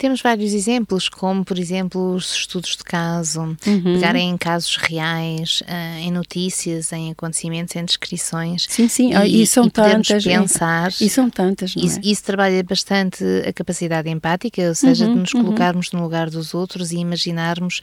Temos 0.00 0.22
vários 0.22 0.54
exemplos, 0.54 1.10
como, 1.10 1.44
por 1.44 1.58
exemplo, 1.58 2.14
os 2.14 2.32
estudos 2.34 2.74
de 2.74 2.82
caso, 2.82 3.42
uhum. 3.42 3.82
pegarem 3.82 4.30
em 4.30 4.36
casos 4.38 4.76
reais, 4.76 5.62
uh, 5.66 5.98
em 5.98 6.10
notícias, 6.10 6.90
em 6.90 7.10
acontecimentos, 7.10 7.76
em 7.76 7.84
descrições. 7.84 8.66
Sim, 8.66 8.88
sim, 8.88 9.12
e, 9.14 9.42
e 9.42 9.46
são 9.46 9.66
e 9.66 9.70
tantas. 9.70 10.24
pensar. 10.24 10.90
E 10.98 11.10
são 11.10 11.28
tantas, 11.28 11.74
não 11.76 11.84
isso, 11.84 11.98
é? 11.98 12.02
isso 12.02 12.24
trabalha 12.24 12.62
bastante 12.62 13.22
a 13.46 13.52
capacidade 13.52 14.08
empática, 14.08 14.62
ou 14.68 14.74
seja, 14.74 15.04
uhum, 15.04 15.12
de 15.12 15.20
nos 15.20 15.34
uhum. 15.34 15.44
colocarmos 15.44 15.92
no 15.92 16.00
lugar 16.00 16.30
dos 16.30 16.54
outros 16.54 16.92
e 16.92 16.96
imaginarmos 16.96 17.82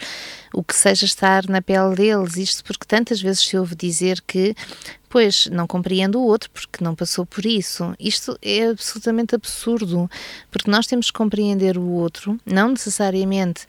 o 0.57 0.63
que 0.63 0.75
seja 0.75 1.05
estar 1.05 1.47
na 1.47 1.61
pele 1.61 1.95
deles. 1.95 2.35
Isto 2.35 2.63
porque 2.63 2.85
tantas 2.87 3.21
vezes 3.21 3.41
se 3.41 3.55
ouve 3.55 3.75
dizer 3.75 4.23
que 4.25 4.55
Pois, 5.09 5.47
não 5.47 5.65
compreendo 5.65 6.19
o 6.19 6.25
outro 6.25 6.49
porque 6.51 6.83
não 6.83 6.93
passou 6.93 7.25
por 7.25 7.45
isso. 7.45 7.95
Isto 7.97 8.37
é 8.41 8.67
absolutamente 8.67 9.35
absurdo, 9.35 10.09
porque 10.51 10.69
nós 10.69 10.85
temos 10.85 11.09
que 11.09 11.17
compreender 11.17 11.77
o 11.77 11.87
outro, 11.91 12.37
não 12.45 12.71
necessariamente 12.71 13.65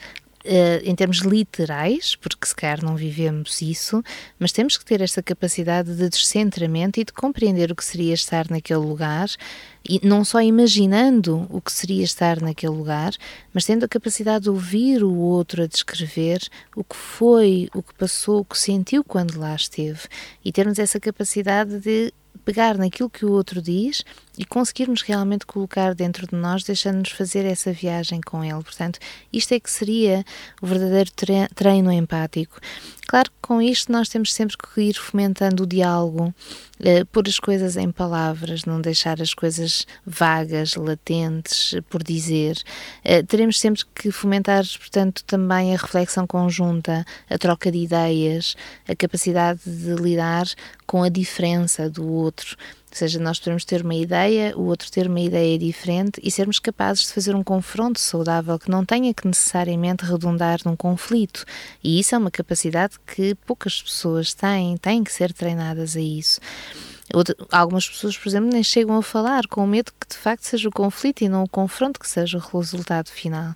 em 0.83 0.95
termos 0.95 1.19
literais, 1.19 2.17
porque 2.17 2.47
se 2.47 2.55
calhar 2.55 2.83
não 2.83 2.97
vivemos 2.97 3.61
isso, 3.61 4.03
mas 4.39 4.53
temos 4.53 4.77
que 4.77 4.85
ter 4.85 5.01
esta 5.01 5.23
capacidade 5.23 5.95
de 5.95 6.09
descentramento 6.09 6.99
e 6.99 7.05
de 7.05 7.13
compreender 7.13 7.71
o 7.71 7.77
que 7.77 7.85
seria 7.85 8.15
estar 8.15 8.51
naquele 8.51 8.81
lugar 8.81 9.29
e 9.89 10.01
não 10.07 10.25
só 10.25 10.41
imaginando 10.41 11.47
o 11.51 11.61
que 11.61 11.73
seria 11.73 12.05
estar 12.05 12.41
naquele 12.41 12.73
lugar, 12.73 13.13
mas 13.53 13.65
tendo 13.65 13.85
a 13.85 13.89
capacidade 13.89 14.45
de 14.45 14.51
ouvir 14.51 15.03
o 15.03 15.15
outro 15.15 15.63
a 15.63 15.67
descrever 15.67 16.41
o 16.77 16.85
que 16.85 16.97
foi, 16.97 17.69
o 17.75 17.83
que 17.83 17.95
passou, 17.95 18.41
o 18.41 18.45
que 18.45 18.59
sentiu 18.59 19.03
quando 19.03 19.39
lá 19.39 19.55
esteve. 19.55 20.03
E 20.45 20.53
termos 20.53 20.79
essa 20.79 21.01
capacidade 21.01 21.79
de 21.81 22.13
pegar 22.45 22.77
naquilo 22.79 23.11
que 23.11 23.25
o 23.25 23.33
outro 23.33 23.61
diz 23.61 24.05
e 24.39 24.45
conseguirmos 24.45 25.03
realmente 25.03 25.45
colocar 25.45 25.95
dentro 25.95 26.27
de 26.27 26.37
nós, 26.37 26.63
deixando-nos 26.63 27.11
fazer 27.11 27.45
essa 27.45 27.73
viagem 27.73 28.21
com 28.21 28.45
ele. 28.45 28.63
Portanto, 28.63 29.01
isto 29.33 29.53
é 29.53 29.59
que 29.59 29.71
seria 29.71 30.25
o 30.63 30.67
verdadeiro 30.67 31.11
treino 31.55 31.91
empático. 31.91 32.61
Claro 33.09 33.31
que 33.31 33.37
com 33.41 33.61
isto 33.61 33.91
nós 33.91 34.11
temos 34.11 34.35
sempre 34.35 34.55
que 34.57 34.83
ir 34.83 34.95
fomentando 34.95 35.63
o 35.63 35.67
diálogo, 35.67 36.27
uh, 36.29 37.07
pôr 37.11 37.27
as 37.27 37.41
coisas 37.41 37.75
em 37.77 37.91
palavras, 37.91 38.67
não 38.67 38.83
deixar 38.83 39.21
as 39.23 39.33
coisas 39.33 39.87
vagas, 40.07 40.75
latentes, 40.75 41.75
por 41.89 42.03
dizer. 42.03 42.59
Uh, 43.03 43.27
teremos 43.27 43.59
sempre 43.59 43.83
que 43.95 44.11
fomentar, 44.11 44.63
portanto, 44.79 45.25
também 45.25 45.75
a 45.75 45.79
reflexão 45.79 46.27
conjunta, 46.27 47.05
a 47.31 47.39
troca 47.39 47.73
de 47.73 47.79
ideias, 47.79 48.55
a 48.87 48.95
capacidade 48.95 49.61
de 49.65 49.95
lidar 49.95 50.47
com 50.87 51.03
a 51.03 51.09
diferença 51.09 51.89
do 51.89 52.07
outro. 52.07 52.57
Ou 52.91 52.97
seja, 52.97 53.19
nós 53.19 53.39
podemos 53.39 53.65
ter 53.65 53.83
uma 53.83 53.95
ideia, 53.95 54.57
o 54.57 54.63
outro 54.63 54.91
ter 54.91 55.07
uma 55.07 55.21
ideia 55.21 55.59
diferente 55.59 56.21
e 56.23 56.31
sermos 56.31 56.59
capazes 56.59 57.07
de 57.07 57.13
fazer 57.13 57.35
um 57.35 57.45
confronto 57.45 58.01
saudável 58.01 58.59
que 58.59 58.71
não 58.71 58.85
tenha 58.85 59.13
que 59.13 59.27
necessariamente 59.27 60.05
redundar 60.05 60.59
num 60.65 60.75
conflito. 60.75 61.45
E 61.85 62.01
isso 62.01 62.15
é 62.15 62.19
uma 62.19 62.31
capacidade 62.31 62.95
que 63.07 63.35
poucas 63.47 63.81
pessoas 63.81 64.33
têm, 64.35 64.77
têm 64.79 65.05
que 65.05 65.13
ser 65.13 65.33
treinadas 65.33 65.97
a 65.97 66.01
isso. 66.01 66.41
Algumas 67.51 67.89
pessoas, 67.89 68.17
por 68.19 68.29
exemplo, 68.29 68.51
nem 68.53 68.63
chegam 68.63 68.97
a 68.97 69.03
falar 69.03 69.47
com 69.47 69.67
medo 69.67 69.93
que 69.99 70.07
de 70.09 70.17
facto 70.17 70.45
seja 70.45 70.69
o 70.69 70.73
conflito 70.73 71.23
e 71.23 71.29
não 71.29 71.45
o 71.45 71.49
confronto 71.49 71.99
que 71.99 72.09
seja 72.09 72.39
o 72.39 72.59
resultado 72.59 73.09
final. 73.09 73.55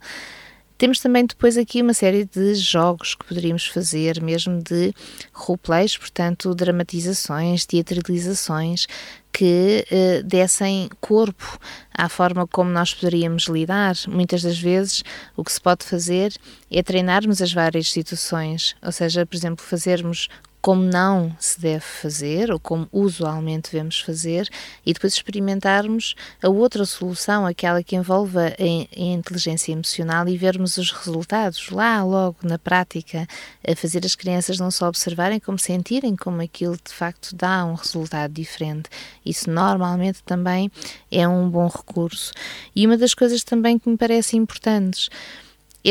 Temos 0.83 0.99
também 0.99 1.25
depois 1.25 1.57
aqui 1.57 1.81
uma 1.81 1.95
série 1.95 2.25
de 2.25 2.57
jogos 2.57 3.15
que 3.15 3.25
poderíamos 3.25 3.69
fazer, 3.69 4.21
mesmo 4.21 4.61
de 4.61 4.93
roleplays, 5.33 5.97
portanto, 5.97 6.53
dramatizações, 6.57 7.65
teatralizações, 7.65 8.89
que 9.33 9.87
uh, 9.93 10.25
dessem 10.25 10.91
corpo 11.01 11.57
à 11.95 12.09
forma 12.09 12.49
como 12.49 12.69
nós 12.69 12.93
poderíamos 12.93 13.45
lidar. 13.45 13.95
Muitas 14.09 14.43
das 14.43 14.59
vezes 14.59 15.05
o 15.37 15.45
que 15.45 15.53
se 15.53 15.61
pode 15.61 15.85
fazer 15.85 16.35
é 16.69 16.83
treinarmos 16.83 17.41
as 17.41 17.53
várias 17.53 17.89
situações, 17.93 18.75
ou 18.85 18.91
seja, 18.91 19.25
por 19.25 19.37
exemplo, 19.37 19.65
fazermos 19.65 20.29
como 20.63 20.81
não 20.81 21.37
se 21.41 21.61
deve 21.61 21.85
fazer 21.85 22.53
ou 22.53 22.61
como 22.61 22.89
usualmente 22.93 23.73
devemos 23.73 23.99
fazer 24.01 24.49
e 24.87 24.93
depois 24.93 25.13
experimentarmos 25.15 26.15
a 26.41 26.49
outra 26.49 26.87
solução, 26.87 27.45
aquela 27.45 27.83
que 27.83 27.97
envolve 27.97 28.39
a, 28.39 28.55
a 28.59 29.01
inteligência 29.01 29.73
emocional 29.73 30.29
e 30.29 30.37
vermos 30.37 30.79
os 30.79 30.93
resultados 30.93 31.69
lá 31.71 32.05
logo 32.05 32.37
na 32.45 32.61
prática, 32.61 33.27
a 33.67 33.75
fazer 33.75 34.07
as 34.07 34.15
crianças 34.15 34.59
não 34.59 34.71
só 34.71 34.87
observarem 34.87 35.41
como 35.41 35.59
sentirem 35.59 36.15
como 36.15 36.41
aquilo 36.41 36.77
de 36.77 36.93
facto 36.93 37.35
dá 37.35 37.65
um 37.65 37.75
resultado 37.75 38.33
diferente. 38.33 38.89
Isso 39.27 39.51
normalmente 39.51 40.23
também 40.23 40.71
é 41.11 41.27
um 41.27 41.51
bom 41.51 41.67
recurso. 41.67 42.33
E 42.75 42.87
uma 42.87 42.97
das 42.97 43.15
coisas 43.15 43.43
também 43.43 43.81
que 43.81 43.89
me 43.89 43.97
parece 43.97 44.37
importantes 44.37 45.11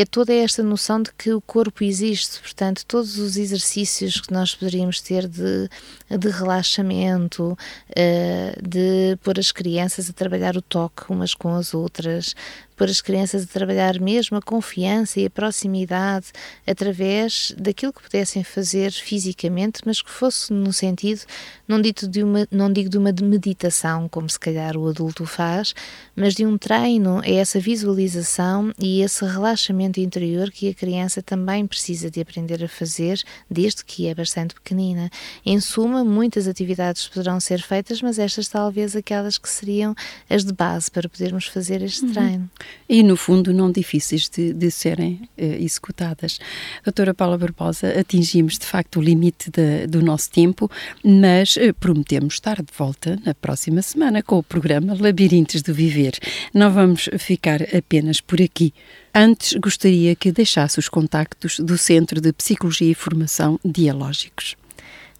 é 0.00 0.06
toda 0.06 0.32
esta 0.32 0.62
noção 0.62 1.02
de 1.02 1.12
que 1.12 1.32
o 1.32 1.40
corpo 1.40 1.84
existe, 1.84 2.40
portanto, 2.40 2.84
todos 2.86 3.18
os 3.18 3.36
exercícios 3.36 4.20
que 4.20 4.32
nós 4.32 4.54
poderíamos 4.54 5.00
ter 5.00 5.28
de, 5.28 5.68
de 6.08 6.28
relaxamento, 6.30 7.56
eh, 7.94 8.56
de 8.62 9.18
pôr 9.22 9.38
as 9.38 9.52
crianças 9.52 10.08
a 10.08 10.12
trabalhar 10.12 10.56
o 10.56 10.62
toque 10.62 11.04
umas 11.10 11.34
com 11.34 11.54
as 11.54 11.74
outras, 11.74 12.34
pôr 12.82 12.90
as 12.90 13.00
crianças 13.00 13.44
a 13.44 13.46
trabalhar 13.46 14.00
mesmo 14.00 14.36
a 14.36 14.42
confiança 14.42 15.20
e 15.20 15.26
a 15.26 15.30
proximidade 15.30 16.32
através 16.66 17.54
daquilo 17.56 17.92
que 17.92 18.02
pudessem 18.02 18.42
fazer 18.42 18.90
fisicamente, 18.90 19.82
mas 19.86 20.02
que 20.02 20.10
fosse 20.10 20.52
no 20.52 20.72
sentido, 20.72 21.20
não, 21.68 21.80
dito 21.80 22.08
de 22.08 22.24
uma, 22.24 22.44
não 22.50 22.72
digo 22.72 22.90
de 22.90 22.98
uma 22.98 23.12
meditação, 23.22 24.08
como 24.08 24.28
se 24.28 24.36
calhar 24.36 24.76
o 24.76 24.88
adulto 24.88 25.24
faz, 25.24 25.76
mas 26.16 26.34
de 26.34 26.44
um 26.44 26.58
treino, 26.58 27.20
é 27.22 27.34
essa 27.34 27.60
visualização 27.60 28.72
e 28.76 29.00
esse 29.00 29.24
relaxamento 29.24 30.00
interior 30.00 30.50
que 30.50 30.68
a 30.68 30.74
criança 30.74 31.22
também 31.22 31.64
precisa 31.68 32.10
de 32.10 32.20
aprender 32.20 32.64
a 32.64 32.68
fazer 32.68 33.22
desde 33.48 33.84
que 33.84 34.08
é 34.08 34.14
bastante 34.14 34.56
pequenina. 34.56 35.08
Em 35.46 35.60
suma, 35.60 36.02
muitas 36.02 36.48
atividades 36.48 37.06
poderão 37.06 37.38
ser 37.38 37.62
feitas, 37.62 38.02
mas 38.02 38.18
estas 38.18 38.48
talvez 38.48 38.96
aquelas 38.96 39.38
que 39.38 39.48
seriam 39.48 39.94
as 40.28 40.44
de 40.44 40.52
base 40.52 40.90
para 40.90 41.08
podermos 41.08 41.46
fazer 41.46 41.80
este 41.80 42.06
uhum. 42.06 42.12
treino 42.12 42.50
e, 42.88 43.02
no 43.02 43.16
fundo, 43.16 43.52
não 43.52 43.70
difíceis 43.70 44.28
de, 44.28 44.52
de 44.52 44.70
serem 44.70 45.28
eh, 45.36 45.56
executadas. 45.60 46.38
Doutora 46.84 47.14
Paula 47.14 47.38
Barbosa, 47.38 47.98
atingimos 47.98 48.58
de 48.58 48.66
facto 48.66 48.98
o 48.98 49.02
limite 49.02 49.50
de, 49.50 49.86
do 49.86 50.02
nosso 50.02 50.30
tempo, 50.30 50.70
mas 51.02 51.56
eh, 51.56 51.72
prometemos 51.72 52.34
estar 52.34 52.62
de 52.62 52.72
volta 52.76 53.18
na 53.24 53.34
próxima 53.34 53.80
semana 53.82 54.22
com 54.22 54.38
o 54.38 54.42
programa 54.42 54.96
Labirintos 54.98 55.62
do 55.62 55.72
Viver. 55.72 56.18
Não 56.52 56.70
vamos 56.70 57.08
ficar 57.18 57.62
apenas 57.74 58.20
por 58.20 58.40
aqui. 58.42 58.74
Antes, 59.14 59.54
gostaria 59.54 60.14
que 60.14 60.32
deixasse 60.32 60.78
os 60.78 60.88
contactos 60.88 61.60
do 61.60 61.76
Centro 61.76 62.20
de 62.20 62.32
Psicologia 62.32 62.90
e 62.90 62.94
Formação 62.94 63.58
Dialógicos 63.64 64.56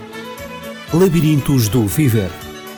Labirintos 0.92 1.68
do 1.68 1.86
Viver 1.86 2.30